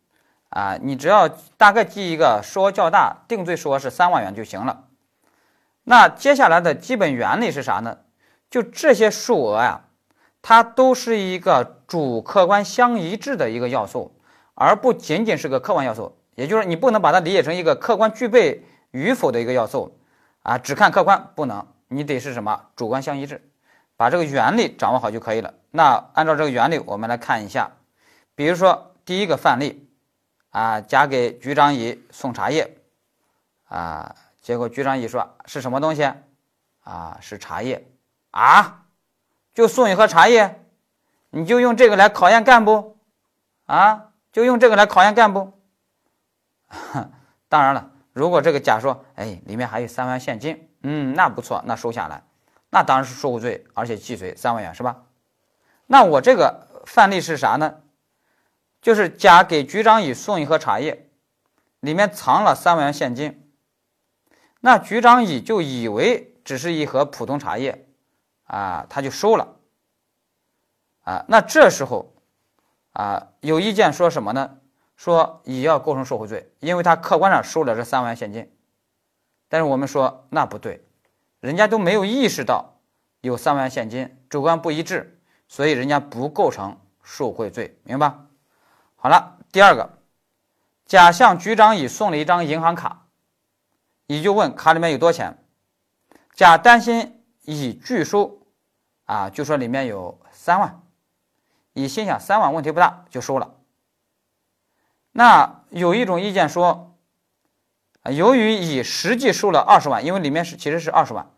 [0.50, 4.86] 啊，你只要大概记一个数额较大，定罪数额是三万元就行了。
[5.84, 8.00] 那接下来的基本原理是啥呢？
[8.50, 9.82] 就这些数额呀，
[10.42, 14.14] 它都是一个主客观相一致的一个要素，
[14.56, 16.18] 而不仅仅是个客观要素。
[16.36, 20.00] 也就是你不能把它理解成一个客观具备与否的一个要素，
[20.44, 23.51] 啊，只看客观不能，你得是什么主观相一致。
[24.02, 25.54] 把这个原理掌握好就可以了。
[25.70, 27.70] 那按照这个原理，我们来看一下，
[28.34, 29.88] 比如说第一个范例，
[30.50, 32.78] 啊，甲给局长乙送茶叶，
[33.68, 36.12] 啊，结果局长乙说是什么东西？
[36.84, 37.88] 啊，是茶叶
[38.32, 38.86] 啊，
[39.54, 40.66] 就送一盒茶叶，
[41.30, 42.98] 你就用这个来考验干部，
[43.68, 45.54] 啊，就用这个来考验干部。
[47.48, 52.24] 当然了，如果这个甲说，哎，里面还有三万现金，嗯，那不错，那收下来。
[52.72, 55.04] 那当然是受贿罪，而且既遂三万元，是吧？
[55.86, 57.82] 那我这个范例是啥呢？
[58.82, 61.08] 就是甲给局长乙送一盒茶叶，
[61.82, 63.52] 里面藏了三万元现金。
[64.62, 67.86] 那局长乙就以为只是一盒普通茶叶，
[68.46, 69.56] 啊，他就收了。
[71.04, 72.14] 啊，那这时候，
[72.94, 74.58] 啊，有意见说什么呢？
[74.96, 78.52] 说乙要构成受贿罪，因为他客观上收了这三万元现金。
[79.50, 80.84] 但是我们说那不对。
[81.42, 82.76] 人家都没有意识到
[83.20, 88.16] 有三万现金，主观不一致，所以人家不构成受贿罪，明白？
[88.96, 89.98] 好了，第二个，
[90.86, 93.08] 甲向局长乙送了一张银行卡，
[94.06, 95.44] 乙就问卡里面有多钱，
[96.36, 98.44] 甲担心乙拒收，
[99.06, 100.84] 啊，就说里面有三万，
[101.74, 103.56] 乙心想三万问题不大，就收了。
[105.12, 106.91] 那有一种意见说。
[108.02, 111.30] 啊，由于乙实际收了二十万，因为里面是其实是二十万，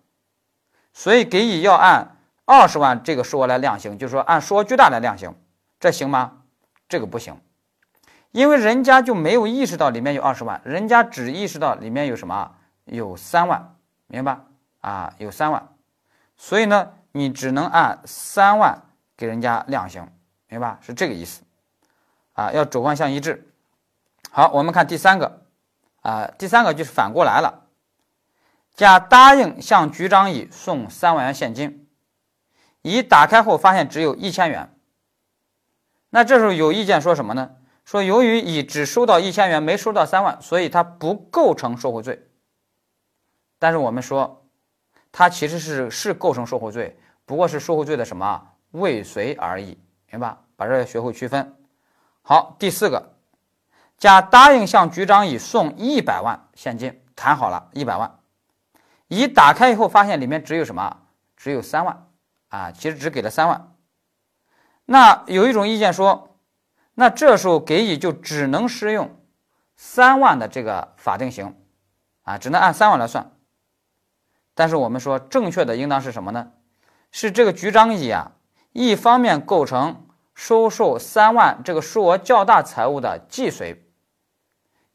[0.93, 5.35] 所以给乙要按二十万这个数额来量刑，就是说按数额巨大来量刑，
[5.79, 6.43] 这行吗？
[6.87, 7.37] 这个不行，
[8.31, 13.75] 因为人家就没有意识到里面有二十万，人家只意识到里面有什么有三万，
[14.07, 14.39] 明白？
[14.79, 15.69] 啊，有三万，
[16.37, 18.83] 所以呢，你只能按三万
[19.17, 20.07] 给人家量刑，
[20.47, 20.77] 明白？
[20.81, 21.41] 是这个意思，
[22.33, 23.49] 啊，要主观相一致。
[24.31, 25.42] 好，我们看第三个。
[26.03, 27.67] 啊，第三个就是反过来了，
[28.75, 31.87] 甲答应向局长乙送三万元现金，
[32.81, 34.69] 乙打开后发现只有一千元。
[36.09, 37.55] 那这时候有意见说什么呢？
[37.85, 42.27] 说由于乙只收到一千元，没收到三万，所以他不构成受贿罪。
[43.57, 44.45] 但是我们说，
[45.11, 49.77] 他其实是是构成受贿罪，不过是受贿罪的什么未遂而已，
[50.11, 50.37] 明白？
[50.55, 51.55] 把这学会区分。
[52.21, 53.12] 好，第四个。
[54.03, 58.19] 甲答应向局长乙送一百万现金，谈好了一百万。
[59.07, 60.97] 乙打开以后发现里面只有什么？
[61.37, 62.05] 只有三万
[62.49, 63.73] 啊，其实只给了三万。
[64.83, 66.35] 那有一种意见说，
[66.95, 69.23] 那这时候给乙就只能适用
[69.77, 71.55] 三万的这个法定刑
[72.23, 73.31] 啊，只能按三万来算。
[74.53, 76.51] 但是我们说正确的应当是什么呢？
[77.09, 78.33] 是这个局长乙啊，
[78.73, 83.79] 一方面构成收受三万这个数额较大财物的既遂。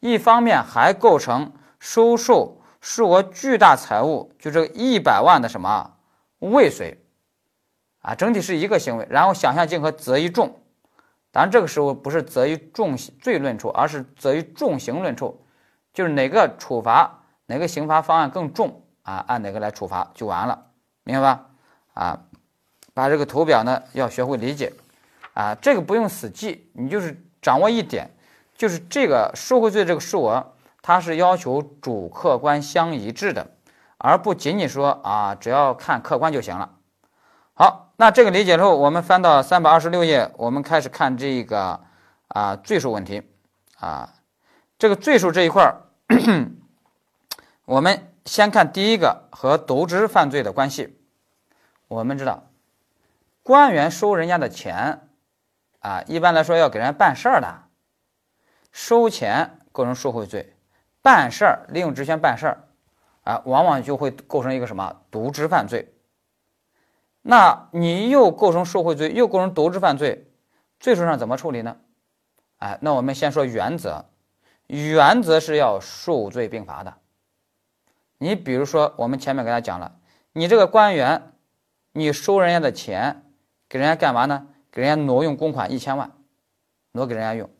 [0.00, 5.96] 一方面还构成收受数额巨大财物，就这个一百万的什么
[6.38, 7.04] 未遂
[8.00, 9.06] 啊，整体是一个行为。
[9.11, 10.61] 然后想象竞合择一重，
[11.32, 15.44] 当然这个时候不是择一重罪论处，而是择一重刑论处，
[15.92, 20.66] 就是哪个处罚哪个刑罚方案更重啊，按哪个来处罚就完了，
[21.02, 21.46] 明白吧？
[21.94, 22.20] 啊，
[22.94, 24.72] 把这个图表呢要学会理解
[25.34, 28.08] 啊，这个不用死记，你就是掌握一点。
[28.59, 33.53] 就是这个受贿罪这个数额，它是要求主客观相一致的，
[33.99, 36.75] 而不仅仅说啊，只要看客观就行了。
[37.55, 41.81] 好，那这个理解之后，我们翻到三百二十六页，我们开始看这个
[42.27, 43.23] 啊罪数问题
[43.79, 44.12] 啊，
[44.77, 45.83] 这个罪数这一块儿，
[47.64, 50.99] 我们先看第一个和渎职犯罪的关系。
[51.87, 52.42] 我们知道，
[53.44, 55.09] 官员收人家的钱
[55.79, 57.67] 啊，一般来说要给人家办事儿的。
[58.80, 60.54] 收钱构成受贿罪，
[61.02, 62.64] 办事儿利用职权办事儿，
[63.24, 65.92] 啊，往往就会构成一个什么渎职犯罪。
[67.22, 70.30] 那你又构成受贿罪，又构成渎职犯罪，
[70.78, 71.76] 罪数上怎么处理呢？
[72.58, 74.04] 哎，那我们先说原则，
[74.68, 76.94] 原则是要数罪并罚的。
[78.18, 79.98] 你比如说，我们前面给大家讲了，
[80.32, 81.32] 你这个官员，
[81.90, 83.24] 你收人家的钱，
[83.68, 84.46] 给人家干嘛呢？
[84.70, 86.12] 给人家挪用公款一千万，
[86.92, 87.50] 挪给人家用。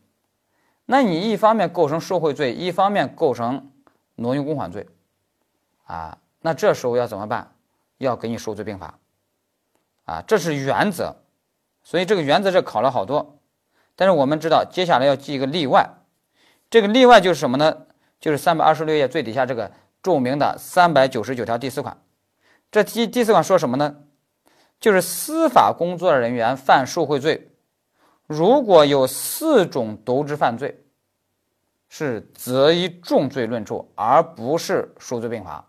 [0.91, 3.71] 那你一方面构成受贿罪，一方面构成
[4.15, 4.87] 挪用公款罪，
[5.83, 7.51] 啊，那这时候要怎么办？
[7.99, 8.97] 要给你数罪并罚，
[10.05, 11.15] 啊，这是原则。
[11.83, 13.37] 所以这个原则这考了好多，
[13.95, 15.87] 但是我们知道，接下来要记一个例外。
[16.71, 17.85] 这个例外就是什么呢？
[18.19, 19.71] 就是三百二十六页最底下这个。
[20.01, 22.01] 著名的三百九十九条第四款，
[22.71, 23.97] 这第第四款说什么呢？
[24.79, 27.51] 就是司法工作人员犯受贿罪，
[28.29, 30.85] 如果有四种渎职犯罪，
[31.87, 35.67] 是择一重罪论处，而不是数罪并罚。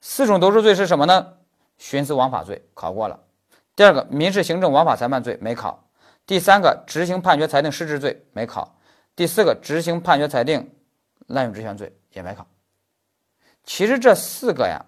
[0.00, 1.34] 四种渎职罪是什么呢？
[1.78, 3.20] 徇私枉法罪考过了，
[3.76, 5.88] 第二个民事行政枉法裁判罪没考，
[6.26, 8.76] 第三个执行判决裁定失职罪没考，
[9.14, 10.68] 第四个执行判决裁定
[11.28, 12.44] 滥用职权罪也没考。
[13.62, 14.84] 其实这四个呀，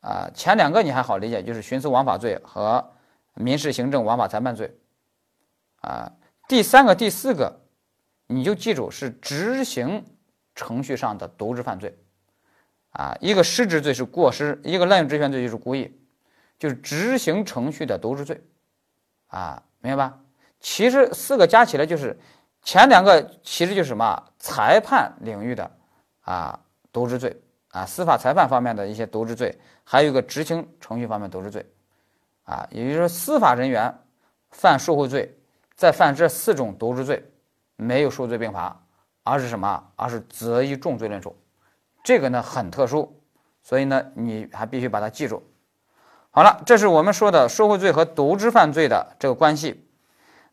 [0.00, 2.92] 啊，前两个你还好理解，就是徇私枉法罪和
[3.34, 4.74] 民事行政枉法裁判罪，
[5.88, 6.12] 啊，
[6.46, 7.60] 第三个、第四个，
[8.26, 10.04] 你就记住是执行
[10.54, 11.98] 程序上的渎职犯罪，
[12.90, 15.98] 啊，一个失职罪是过失，一个滥用职权罪就是故意，
[16.58, 18.38] 就是执行程序的渎职罪，
[19.28, 20.20] 啊，明白吧？
[20.60, 22.18] 其实四个加起来就是
[22.62, 25.70] 前两个，其实就是什么裁判领域的
[26.20, 26.60] 啊
[26.92, 27.40] 渎职罪。
[27.70, 31.64] 啊，司法裁判方面的一些渎职罪，还有一个执行程序方面渎职罪，
[32.44, 33.94] 啊，也就是说，司法人员
[34.50, 35.37] 犯受贿罪，
[35.78, 37.24] 再犯这四种渎职罪，
[37.76, 38.76] 没有数罪并罚，
[39.22, 39.82] 而是什么？
[39.94, 41.34] 而是择一重罪论处。
[42.02, 43.22] 这个呢很特殊，
[43.62, 45.40] 所以呢你还必须把它记住。
[46.30, 49.88] 好了，这是我们说的受贿罪和渎职犯罪的这个关系。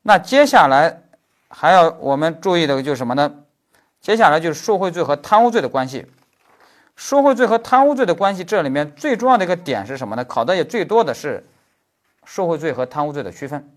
[0.04, 1.02] 那接下来
[1.50, 3.34] 还要我们注意的就是什么呢？
[4.00, 6.06] 接下来就是受贿罪和贪污罪的关系。
[6.96, 10.24] 受贿罪和贪污罪的关系，这里面最重要的一个点是什么呢？
[10.24, 11.44] 考的也最多的是
[12.26, 13.75] 受贿罪和贪污罪的区分。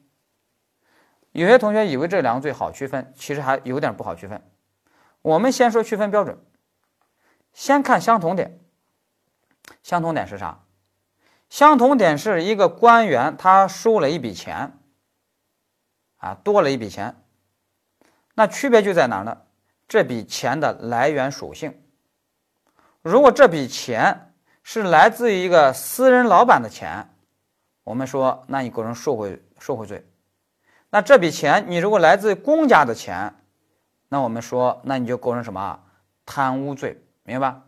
[1.38, 4.42] 有些同学以为这两个罪好区分，其实还有点不好区分。
[5.22, 6.36] 我们先说区分标准，
[7.52, 8.58] 先看相同点。
[9.82, 10.64] 相同点是啥？
[11.48, 14.78] 相同点是一个官员他收了一笔钱，
[16.16, 17.14] 啊，多了一笔钱。
[18.34, 19.42] 那区别就在哪呢？
[19.86, 21.80] 这笔钱的来源属性。
[23.00, 27.08] 如果这笔钱是来自于一个私人老板的钱，
[27.84, 30.04] 我们说，那你构成受贿受贿罪。
[30.90, 33.34] 那这笔钱你如果来自公家的钱，
[34.08, 35.78] 那我们说，那你就构成什么
[36.24, 37.62] 贪污罪，明白吧？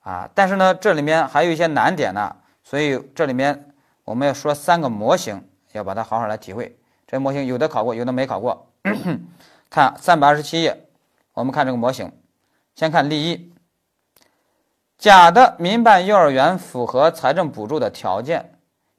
[0.00, 3.70] 啊，但是呢，这里面还有一些难点呢，所以这里面
[4.04, 6.78] 我们要说三个模型，要把它好好来体会。
[7.06, 8.70] 这模型有的考过，有的没考过。
[9.70, 10.88] 看三百二十七页，
[11.32, 12.12] 我们看这个模型，
[12.74, 13.52] 先看例一。
[14.98, 18.55] 甲的民办幼儿园符合财政补助的条件，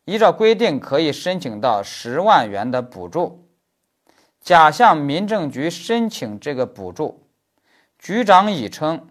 [0.08, 3.50] 依照规定可以申请到十万元的补助。
[4.40, 7.28] 甲向民政局申请这个补助，
[8.00, 9.10] 局长乙称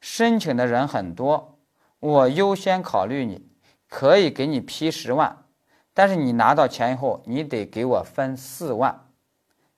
[0.00, 1.58] 申请的人很多，
[1.98, 3.48] 我优先考虑你，
[3.88, 5.44] 可以给你批十万，
[5.92, 9.08] 但是你拿到钱以后，你得给我分四万。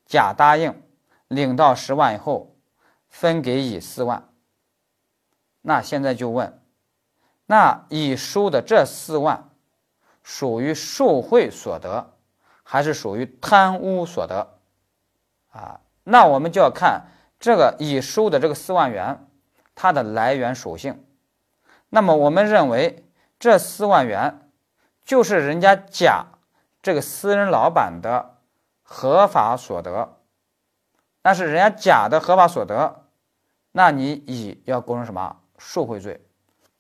[0.04, 0.82] 甲答应，
[1.28, 2.54] 领到十万以后，
[3.08, 4.28] 分给乙四万。
[5.62, 6.60] 那现在就问，
[7.46, 9.47] 那乙收的这四万，
[10.28, 12.12] 属于受贿所得，
[12.62, 14.58] 还是属于贪污所得？
[15.52, 17.06] 啊，那我们就要看
[17.40, 19.26] 这个乙收的这个四万元，
[19.74, 21.02] 它的来源属性。
[21.88, 24.50] 那么我们认为这四万元
[25.02, 26.26] 就是人家甲
[26.82, 28.36] 这个私人老板的
[28.82, 30.18] 合法所得，
[31.22, 33.06] 那是人家甲的合法所得，
[33.72, 35.40] 那你乙要构成什么？
[35.56, 36.22] 受贿罪，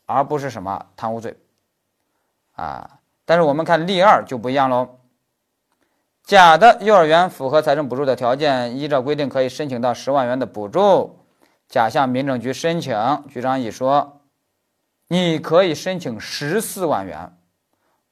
[0.04, 1.38] 而不是什么贪污罪，
[2.52, 2.97] 啊！
[3.28, 5.00] 但是我们看例二就不一样喽。
[6.24, 11.26] 甲的幼儿园符合财政补助的条件，依照规定可以申请到十万元的补助。
[11.68, 12.96] 甲向民政局申请，
[13.28, 14.22] 局长乙说
[15.08, 17.36] ：“你可以申请十四万元，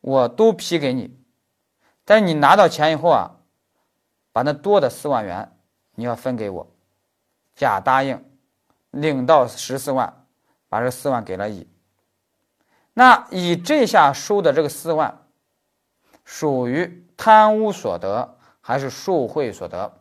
[0.02, 1.18] 我都批给你。
[2.04, 3.30] 但是你拿到钱以后啊，
[4.34, 5.50] 把那多的四万元
[5.94, 6.70] 你要分给我。”
[7.56, 8.22] 甲答应，
[8.90, 10.12] 领到十四万。
[10.68, 11.66] 把这四万给了乙，
[12.98, 15.18] 那乙这下收的这个四万，
[16.24, 20.00] 属于贪污所得还是受贿所得？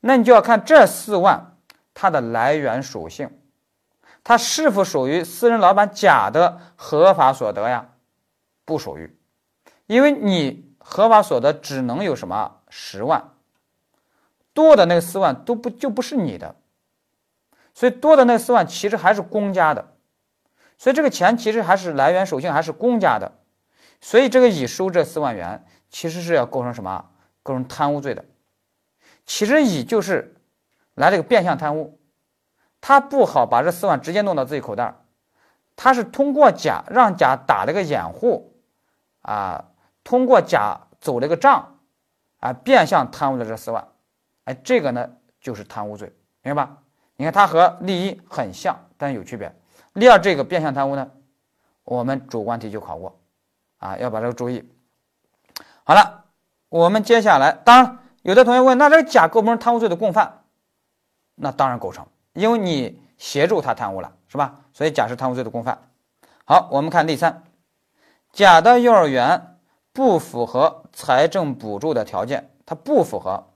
[0.00, 1.56] 那你就要看这四万
[1.94, 3.40] 它的来源属性，
[4.22, 7.88] 它是否属于私人老板甲的合法所得呀？
[8.66, 9.18] 不属于，
[9.86, 12.60] 因为你合法所得只能有什么？
[12.68, 13.30] 十万，
[14.52, 16.56] 多的那个四万都不就不是你的，
[17.72, 19.95] 所以多的那四万其实还是公家的，
[20.78, 23.32] 所以这个钱其实还是来源属性还是公家的，
[24.00, 27.06] 所以这个乙收这四万元其实是要构成什么？
[27.42, 28.24] 构成贪污罪的。
[29.24, 30.36] 其实乙就是
[30.94, 31.98] 来这个变相贪污。
[32.80, 34.94] 他不好把这四万直接弄到自己口袋
[35.74, 38.54] 他是通过甲让甲打了个掩护，
[39.22, 39.64] 啊，
[40.04, 41.78] 通过甲走了个账，
[42.38, 43.88] 啊，变相贪污了这四万，
[44.44, 45.10] 哎，这个呢
[45.40, 46.12] 就是贪污罪，
[46.42, 46.78] 明白吧？
[47.16, 49.52] 你看它和例一很像，但是有区别。
[49.96, 51.10] 例二这个变相贪污呢，
[51.84, 53.18] 我们主观题就考过，
[53.78, 54.62] 啊，要把这个注意。
[55.84, 56.24] 好了，
[56.68, 60.42] 我们接下来，当然有的同学问，那这个甲构不成贪污罪的共犯？
[61.34, 62.06] 那当然构成。
[62.34, 64.60] 因为你协助他贪污了，是吧？
[64.74, 65.78] 所以甲是贪污罪的共犯。
[66.44, 67.42] 好，我们看例三，
[68.32, 69.56] 甲的幼儿园
[69.94, 73.52] 不符合财政补助的条件，它不符合，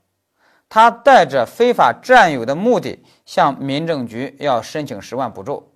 [0.71, 5.70] 他带着非法占有的目的向民政局要申请十万补助，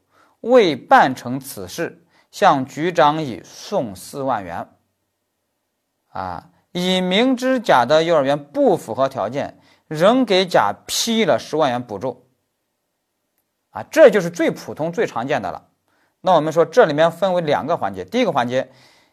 [0.45, 4.69] 未办成此事，向局长乙送四万元。
[6.13, 12.29] 啊，乙明知甲的幼儿园不符合条件，仍给甲批了十万元补助。
[13.71, 15.69] 啊，这就是最普通、最常见的了。
[16.21, 18.05] 那我们说，这里面分为两个环节。
[18.05, 18.71] 第一个环节，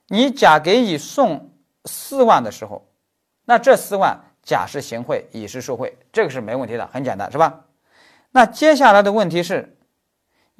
[0.08, 1.54] 你甲给乙送
[1.86, 2.92] 四万的时候，
[3.46, 7.66] 那这四万甲是行贿，乙是受贿，这个是没问题的，很简单，是吧？
[8.32, 9.78] 那接下来的问题是，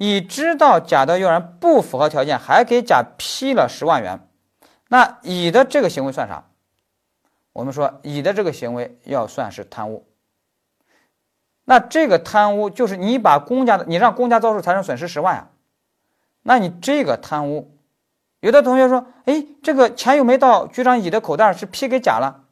[0.02, 4.26] 乙知道甲的幼儿园不符合条件，还给甲批了十万元，
[4.88, 6.46] 那乙的这个行为算啥？
[7.52, 10.04] 我们说，乙的这个行为要算是贪污。
[11.64, 15.50] 那这个贪污就是你把公家的，你让公家遭受财产损失十万呀，
[16.42, 17.70] 那你这个贪污，
[18.40, 22.42] 有的同学说，哎，这个钱又没到局长乙的口袋，是批给甲了。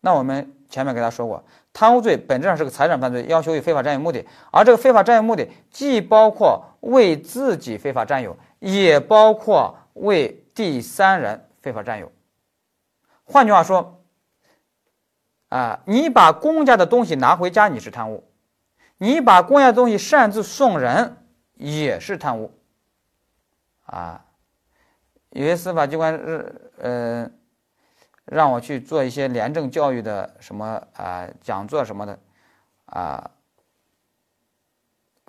[0.00, 12.10] 那我们前面给他说过，贪污罪本质上是个财产犯罪，要求以非法占有目的，而这个非法占有目的既包括为自己非法占有，也包括为第三人非法占有。
[13.24, 13.98] 换句话说。
[15.48, 18.24] 啊，你把公家的东西拿回家，你是贪污；
[18.96, 21.18] 你把公家的东西擅自送人，
[21.56, 22.50] 也是贪污。
[23.84, 24.24] 啊，
[25.28, 27.30] 有些司法机关是呃，
[28.24, 32.18] 让我去做一些廉政教育的什么啊讲座什么的，
[32.86, 33.30] 啊，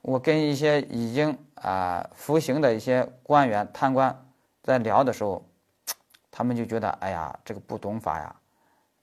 [0.02, 4.26] 我跟一些已经啊服刑的一些官员贪官
[4.62, 5.46] 在聊的时候，
[6.32, 8.36] 他们就觉得，哎呀，这个不懂法呀，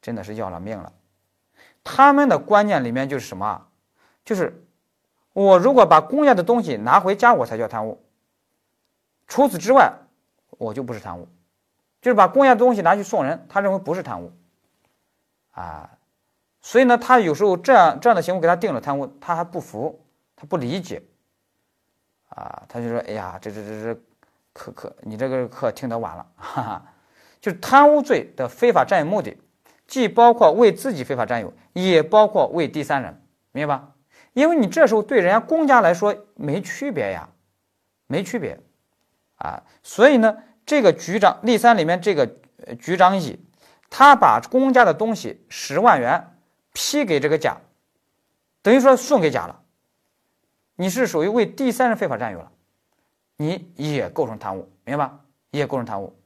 [0.00, 0.92] 真的是要了命了。
[1.82, 3.66] 他们的观念里面就是什么？
[4.24, 4.64] 就是
[5.32, 8.02] 我如果把公家的东西拿回家，我才叫贪污。
[9.26, 9.92] 除此之外，
[10.58, 11.28] 我就不是贪污。
[12.00, 14.32] 就是把公家的东西拿去送人，他认为不是贪污。
[15.52, 15.90] 啊，
[16.60, 20.04] 所以呢，他有时候这样这样的行为给他定了贪污，他还不服，
[20.36, 21.02] 他不理解。
[22.28, 24.00] 啊，他就说：“哎呀，这这这这
[24.52, 26.82] 课课，你这个课听得晚了。”哈哈，
[27.40, 29.36] 就是贪污罪的非法占有目的。
[29.88, 33.20] 既包括为自己非法占有，也包括为第三人，
[33.50, 33.92] 明白吧？
[34.32, 37.28] 因为你这时候对人家公家来说没区别呀，
[38.06, 38.60] 没区别，
[39.38, 40.36] 啊，所以呢，
[40.70, 42.30] 这个局长例三里面这个
[42.78, 43.44] 局长乙，
[43.90, 46.36] 他把公家的东西十万元
[46.72, 47.56] 批给这个甲，
[48.62, 49.62] 等于说送给甲了，
[50.76, 52.52] 你是属于为第三人非法占有了，
[53.36, 55.18] 你也构成贪污，明白吧？
[55.50, 56.16] 也构成贪污。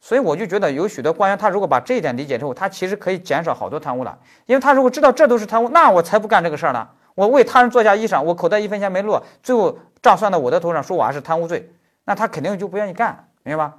[0.00, 4.16] 所以我就觉得有许多官员，他如果把这一点理解之后，他其实可以减少好多贪污了。
[4.46, 6.88] 因为他如果知道这都是贪污，那我才不干这个事儿呢。
[7.16, 11.72] 我为他人做下衣裳，我口袋一分钱没落，最后账算到我的头上，说我还是贪污罪，
[12.04, 13.76] 那他肯定就不愿意干，明白吧？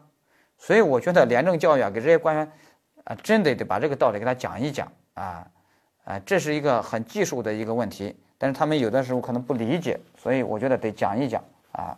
[0.58, 2.52] 所以我觉得廉政教育啊，给这些官员
[3.04, 5.46] 啊，真得得把这个道理给他讲一讲啊
[6.06, 11.44] 啊，这是一个很技术的一个问题，但是他们有的时候可能不理解，所以我觉得得讲一讲
[11.74, 11.98] 啊。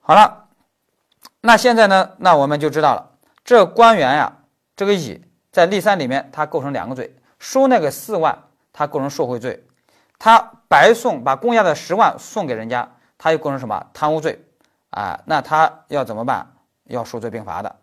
[0.00, 0.46] 好了，
[1.40, 3.18] 那现在呢，那我们就知道了。
[3.44, 4.32] 这官员呀，
[4.76, 9.58] 这个乙在例三里面，他构成两个罪：收那个四万，他构成受贿罪；
[10.18, 10.38] 他
[10.68, 14.44] 白送把公家的十万送给人家，他又构成什么贪污罪？
[14.90, 16.46] 啊，那他要怎么办？
[16.88, 17.76] 要数罪并罚的。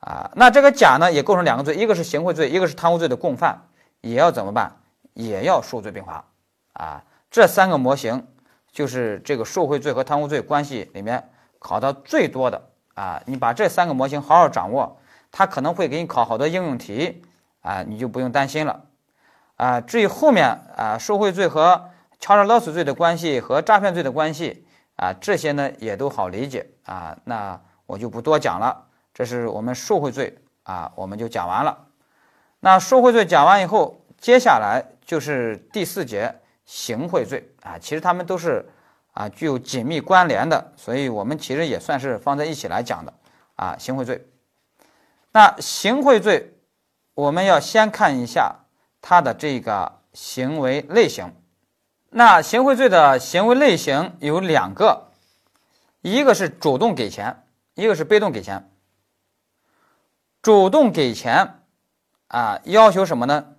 [0.00, 3.60] 啊，那这个甲呢，也构成两个罪，一个是行贿罪，一个是贪污罪的共犯，
[4.00, 4.74] 也要怎么办？
[5.12, 6.24] 也要数罪并罚。
[6.72, 8.26] 啊，这三个模型
[8.72, 12.62] 就是这个受贿罪和贪污罪关系里面考的最多的。
[12.94, 14.98] 啊，你把这三个模型好好掌握，
[15.30, 17.22] 它可能会给你考好多应用题
[17.60, 18.84] 啊，你就不用担心了。
[19.56, 24.66] 啊，至于后面啊，受贿罪和敲诈勒索罪的关系和诈骗罪的关系，
[24.96, 27.60] 啊，这些呢也都好理解啊，那
[27.90, 28.86] 我就不多讲了。
[29.12, 31.76] 这是我们受贿罪啊，我们就讲完了。
[32.60, 36.32] 那受贿罪讲完以后，接下来就是第四节
[36.64, 38.64] 行贿罪啊，其实他们都是
[39.12, 43.12] 啊具有紧密关联的，所以我们其实也算是放在一起来讲的
[43.56, 43.74] 啊。
[43.76, 44.24] 行贿罪，
[45.32, 46.54] 那行贿罪，
[47.14, 48.54] 我们要先看一下
[49.02, 51.34] 它的这个行为类型。
[52.10, 55.10] 那行贿罪的行为类型有两个，
[56.02, 57.44] 一个是主动给钱，
[57.80, 58.70] 一个是被动给钱。
[60.42, 61.62] 主动给钱
[62.28, 63.56] 啊，要求什么呢？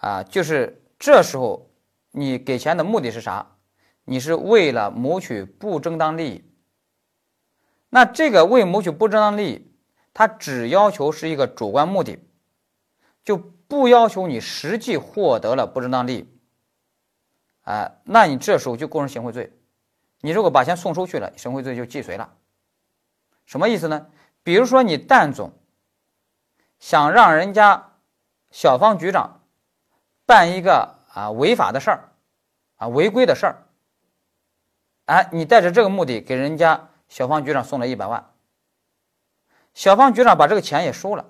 [0.00, 1.70] 啊，就是这时候
[2.10, 3.56] 你给钱的目的是啥？
[4.04, 6.44] 你是为了谋取不正当利益。
[7.88, 9.72] 那这个为谋取不正当利益，
[10.12, 12.18] 他只要求是一个主观目的，
[13.24, 16.28] 就不要求你实际获得了不正当利益。
[17.62, 19.52] 啊，那你这时候就构成行贿罪。
[20.20, 22.32] 你如果把钱送出去了，行贿罪就既遂了。
[23.50, 24.06] 什么意思呢？
[24.44, 25.52] 比如说你蛋总
[26.78, 27.94] 想让人家
[28.52, 29.40] 小方局长
[30.24, 32.12] 办一个啊违法的事儿，
[32.76, 33.66] 啊违规的事儿，
[35.06, 38.30] 哎，你带着这个目的给人家小方局长送了一百万，
[39.74, 41.26] 小方局长把这个钱也收了，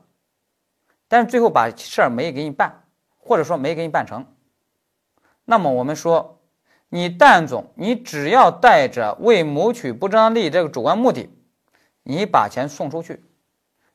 [1.09, 2.85] 但是最后把事儿没给你办，
[3.17, 4.27] 或者说没给你办成。
[5.47, 6.43] 那么我们说，
[6.91, 11.31] 你蛋总，你只要带着为谋取不正当利益这个主观目的，
[12.11, 13.23] 你把钱送出去，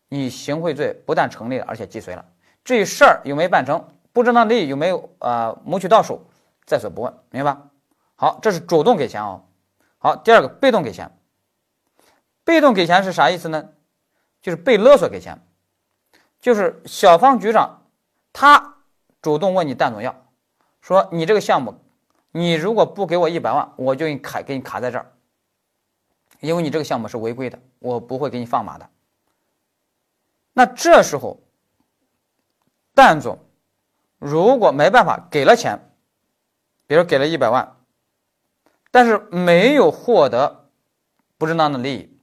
[0.08, 2.26] 你行贿罪不但成立了，而且既遂了。
[2.64, 6.26] 至于事儿有没有办成，不正当利益有没有呃谋取到手，
[6.66, 7.68] 在所不问，明白吧？
[8.16, 9.44] 好，这是主动给钱哦。
[9.98, 11.12] 好，第二个被动给钱，
[12.46, 13.70] 被动给钱是啥意思呢？
[14.42, 15.38] 就是被勒索给钱，
[16.40, 17.82] 就是小方局长
[18.32, 18.78] 他
[19.22, 20.16] 主动问你蛋总要。
[20.80, 21.76] 说你这个项目，
[22.32, 25.12] 你如果不给我一百万，我就给你卡给你卡在这儿，
[26.40, 28.90] 因为你这个项目是违规的，我不会给你放马的。
[30.54, 31.40] 那这时候，
[32.94, 33.40] 蛋总
[34.20, 35.80] 如果没办法给了钱，
[36.88, 37.76] 比如给了一百万，
[38.92, 40.70] 但是没有获得
[41.38, 42.20] 不正当的利益，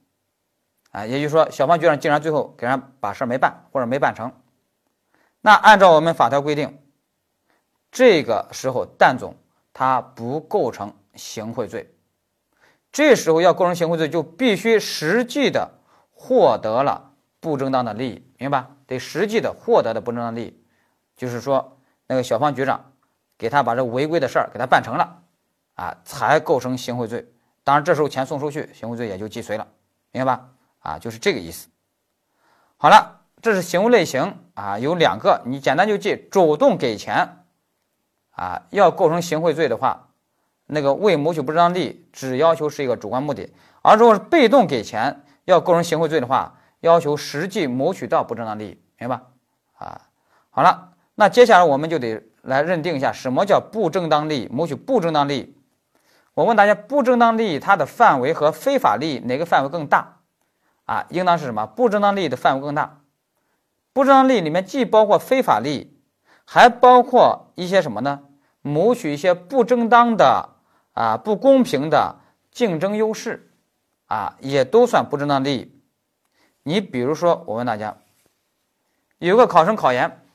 [0.91, 4.31] 啊，也就是说小方局长竟然最后给人把事儿没办或者没办成，
[5.41, 6.79] 那按照我们法条规定。
[7.91, 9.35] 这个时候，蛋总
[9.71, 11.95] 他不构成行贿罪。
[12.93, 15.79] 这时候要构成行贿罪，就必须实际的
[16.13, 18.67] 获得了不正当的利益，明白？
[18.85, 20.63] 得实际的获得的不正当利益，
[21.17, 22.93] 就是说那个小方局长
[23.37, 25.21] 给他把这违规的事儿给他办成了，
[25.73, 27.27] 啊，才构成行贿罪。
[27.63, 29.67] 当然，这时候钱送出去，行贿罪也就既遂了，
[30.11, 30.49] 明白吧？
[30.79, 31.67] 啊，就是这个意思。
[32.77, 37.39] 好了，这是行为类型啊，有两个，你简单就记：主动给钱。
[38.35, 40.09] 啊，要构成行贿罪的话，
[40.73, 43.47] 那个为谋取不正当利益，只要求是一个主观目的；
[43.81, 49.23] 而如果是被动给钱，要构成行贿罪的话，要求实际谋取到不正当利益，明白吧？
[49.77, 50.01] 啊，
[50.49, 55.55] 好了，那接下来我们就得来认定一下什么叫不正当利益，谋取不正当利益。
[56.33, 60.17] 我问大家，不正当利益它的范围和非法利益哪个范围更大？
[60.85, 61.65] 啊，应当是什么？
[61.65, 62.99] 不正当利益的范围更大。
[63.93, 65.89] 不正当利益里面既包括非法利益。
[66.45, 68.19] 还包括一些什么呢？
[68.61, 70.52] 谋取一些不正当的
[70.93, 72.19] 啊、不公平的
[72.51, 73.51] 竞争优势，
[74.05, 75.81] 啊，也都算不正当利益。
[76.63, 77.97] 你比如说，我问大家，
[79.17, 80.25] 有个考生考研，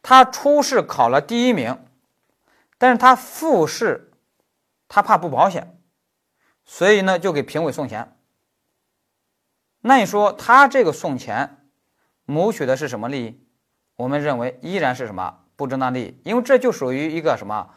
[0.00, 1.78] 他初试考了第一名，
[2.78, 4.12] 但是他复试
[4.88, 5.78] 他怕不保险，
[6.64, 8.16] 所以呢就给评委送钱。
[9.80, 11.66] 那你说他这个送钱，
[12.24, 13.46] 谋取的是什么利益？
[13.96, 17.68] 我们认为依然是什么不正当利益，因为这就属于一个什么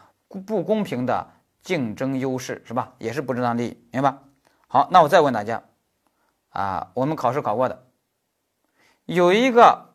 [0.42, 1.32] 不公平的
[1.62, 2.94] 竞争优势，是吧？
[2.98, 4.18] 也是不正当利益，明白？
[4.68, 5.64] 好，那我再问大家，
[6.50, 7.88] 啊，我们考试考过的，
[9.06, 9.94] 有一个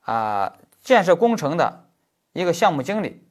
[0.00, 1.90] 啊建设工程的
[2.32, 3.26] 一个项目经理，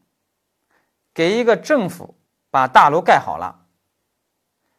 [1.13, 2.15] 给一个政府
[2.51, 3.65] 把大楼盖好了，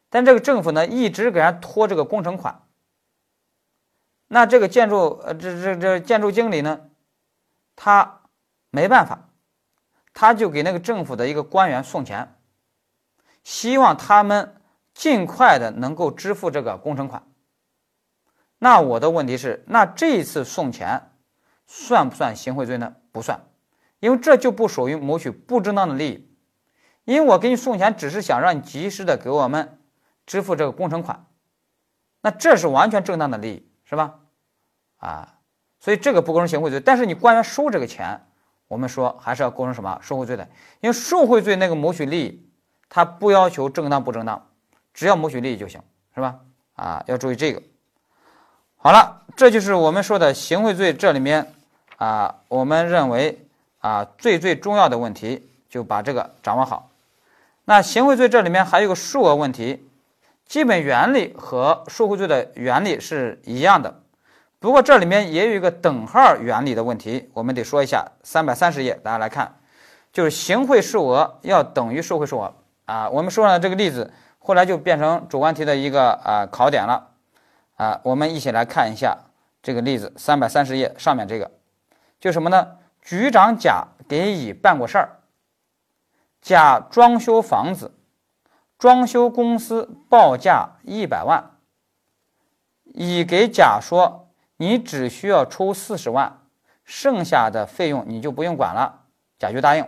[0.09, 2.63] 但这个政府呢一直给人拖这个工程款，
[4.27, 6.87] 那这个建筑呃这这这建筑经理呢？
[7.75, 8.21] 他
[8.69, 9.29] 没办法，
[10.13, 12.35] 他就给那个政府的一个官员送钱，
[13.43, 14.55] 希望他们
[14.93, 17.23] 尽快的能够支付这个工程款。
[18.59, 21.11] 那我的问题是，那这一次送钱
[21.65, 22.95] 算不算行贿罪呢？
[23.11, 23.41] 不算，
[23.99, 26.35] 因为这就不属于谋取不正当的利益，
[27.05, 29.79] 因为我给你送钱只是想让你及时的给我们
[30.25, 31.25] 支付这个工程款，
[32.21, 34.19] 那这是完全正当的利益，是吧？
[34.97, 35.37] 啊。
[35.79, 38.21] 所以这个不构成行贿罪，但是你官员收这个钱，
[38.71, 40.47] 我们说还是要构成什么受贿罪的？
[40.79, 42.49] 因为受贿罪那个谋取利益，
[42.87, 44.47] 他不要求正当不正当，
[44.93, 45.81] 只要谋取利益就行，
[46.15, 46.39] 是吧？
[46.77, 47.61] 啊，要注意这个。
[48.77, 51.53] 好了，这就是我们说的行贿罪，这里面
[51.97, 53.45] 啊，我们认为
[53.79, 56.89] 啊最最重要的问题，就把这个掌握好。
[57.65, 59.85] 那行贿罪这里面还有个数额问题，
[60.45, 64.00] 基本原理和受贿罪的原理是一样的，
[64.61, 68.05] 不过这里面也有一个等号原理的问题，我们得说一下。
[68.21, 69.57] 三百三十页，大家来看，
[70.13, 72.53] 就是行贿数额要等于受贿数额
[72.85, 73.09] 啊。
[73.09, 77.07] 我们说了这个例子，后来就变成主观题的一个啊考点了。
[77.77, 79.17] 啊，我们一起来看一下
[79.63, 81.49] 这个例子，三百三十页上面这个，
[82.19, 82.77] 就什么呢？
[83.01, 85.21] 局长甲给乙办过事儿，
[86.39, 87.95] 甲装修房子，
[88.77, 91.57] 装修公司报价一百万，
[92.83, 94.27] 乙给甲说，
[94.61, 96.39] 你只需要出四十万，
[96.85, 99.05] 剩下的费用你就不用管了，
[99.39, 99.83] 甲就答应。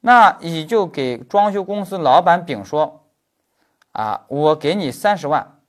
[0.00, 3.06] 那乙就给装修公司老板丙说，
[3.92, 5.60] 啊，我给你三十万。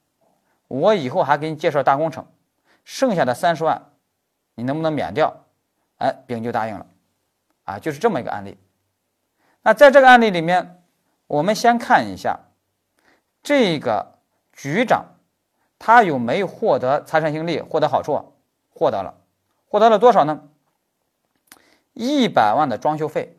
[0.67, 2.25] 我以后还给你介绍大工程，
[2.83, 3.91] 剩下的三十万，
[4.55, 5.45] 你能不能免掉？
[5.97, 6.87] 哎，丙就答应了，
[7.65, 8.57] 啊，就是这么一个案例。
[9.61, 10.81] 那在这个案例里面，
[11.27, 12.39] 我们先看一下
[13.43, 14.17] 这个
[14.51, 15.05] 局长
[15.79, 18.33] 他有没有获得财产性利、获得好处？
[18.69, 19.15] 获得了，
[19.67, 20.49] 获得了多少呢？
[21.93, 23.37] 一百万的装修费，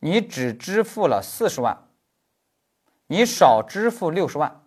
[0.00, 1.86] 你只支付了四十万，
[3.06, 4.62] 你少支付六十万。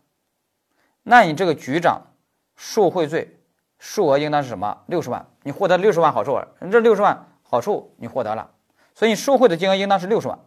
[1.03, 2.07] 那你这个局长
[2.55, 3.39] 受贿罪
[3.77, 4.83] 数额应当是什么？
[4.87, 6.41] 六十万，你获得六十万好处，
[6.71, 8.51] 这六十万好处你获得了，
[8.95, 10.39] 所以你受贿的金额应当是六十万。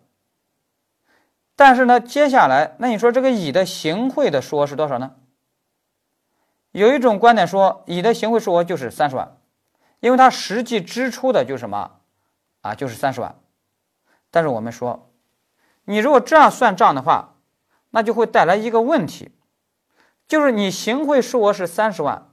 [1.54, 5.14] 但是呢，接下来那你说这个乙的行贿的数额是多少呢？
[6.76, 9.38] 有一种观点说，乙的行贿数额就是三十万，
[10.00, 12.00] 因为他实际支出的就是什么
[12.60, 12.74] 啊？
[12.74, 13.34] 就是三十万。
[14.30, 15.10] 但是我们说，
[15.84, 17.36] 你如果这样算账的话，
[17.92, 19.32] 那就会带来一个问题。
[20.28, 22.28] 就是你行贿数额是三十万，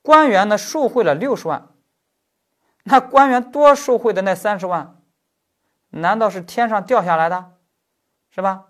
[0.00, 1.70] 官员呢受贿了六十万，
[2.84, 5.02] 那官员多受贿的那三十万，
[5.90, 7.54] 难道是天上掉下来的，
[8.30, 8.66] 是吧？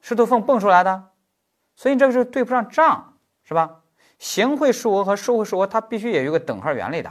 [0.00, 1.10] 石头缝蹦出来的，
[1.76, 3.81] 所以这个是对不上账，是吧？
[4.22, 7.10] 行贿数额和受贿数额它必须也有个等号原理的，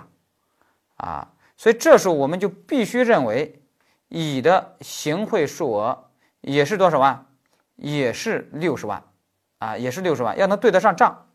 [0.95, 3.62] 啊，所以这时候我们就必须认为
[4.07, 6.05] 乙的行贿数额
[6.39, 7.26] 也是多少万，
[7.76, 9.03] 也是六十万。
[9.59, 11.28] 啊，也是六十万，要能对得上账。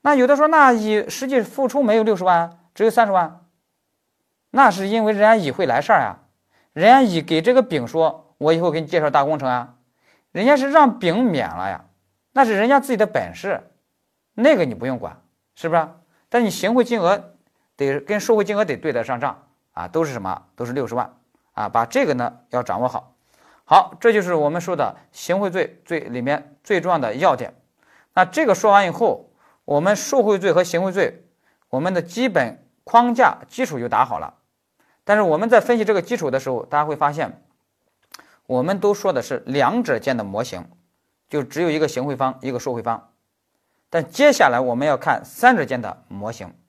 [0.00, 3.44] 那有的说，那乙实际付出没有六十万，只有三十万，
[4.48, 6.24] 那是因为人家乙会来事儿啊。
[6.72, 9.74] 人家乙给这个丙说，我以后给你介绍大工程啊，
[10.32, 11.84] 人家是让丙免了呀，
[12.32, 13.69] 那是人家自己的本事，
[14.34, 15.20] 那个你不用管，
[15.54, 15.88] 是不是？
[16.28, 17.34] 但你行贿金额
[17.76, 20.42] 得跟受贿金额得对得上账啊，都是什么？
[20.54, 21.14] 都是六十万
[21.52, 23.14] 啊，把这个呢要掌握好。
[23.64, 27.54] 好，这就是我们说的行贿罪罪里面最重要的要点。
[28.14, 29.30] 那这个说完以后，
[29.64, 31.24] 我们受贿罪和行贿罪，
[31.68, 34.34] 我们的基本框架基础就打好了。
[35.04, 37.42] 但是我们在分析这个基础的时候，大家会发现，
[38.46, 40.68] 我们都说的是两者间的模型，
[41.28, 43.09] 就只有一个行贿方，一个受贿方。
[43.90, 46.59] 但接下来我们要看三者间的模型。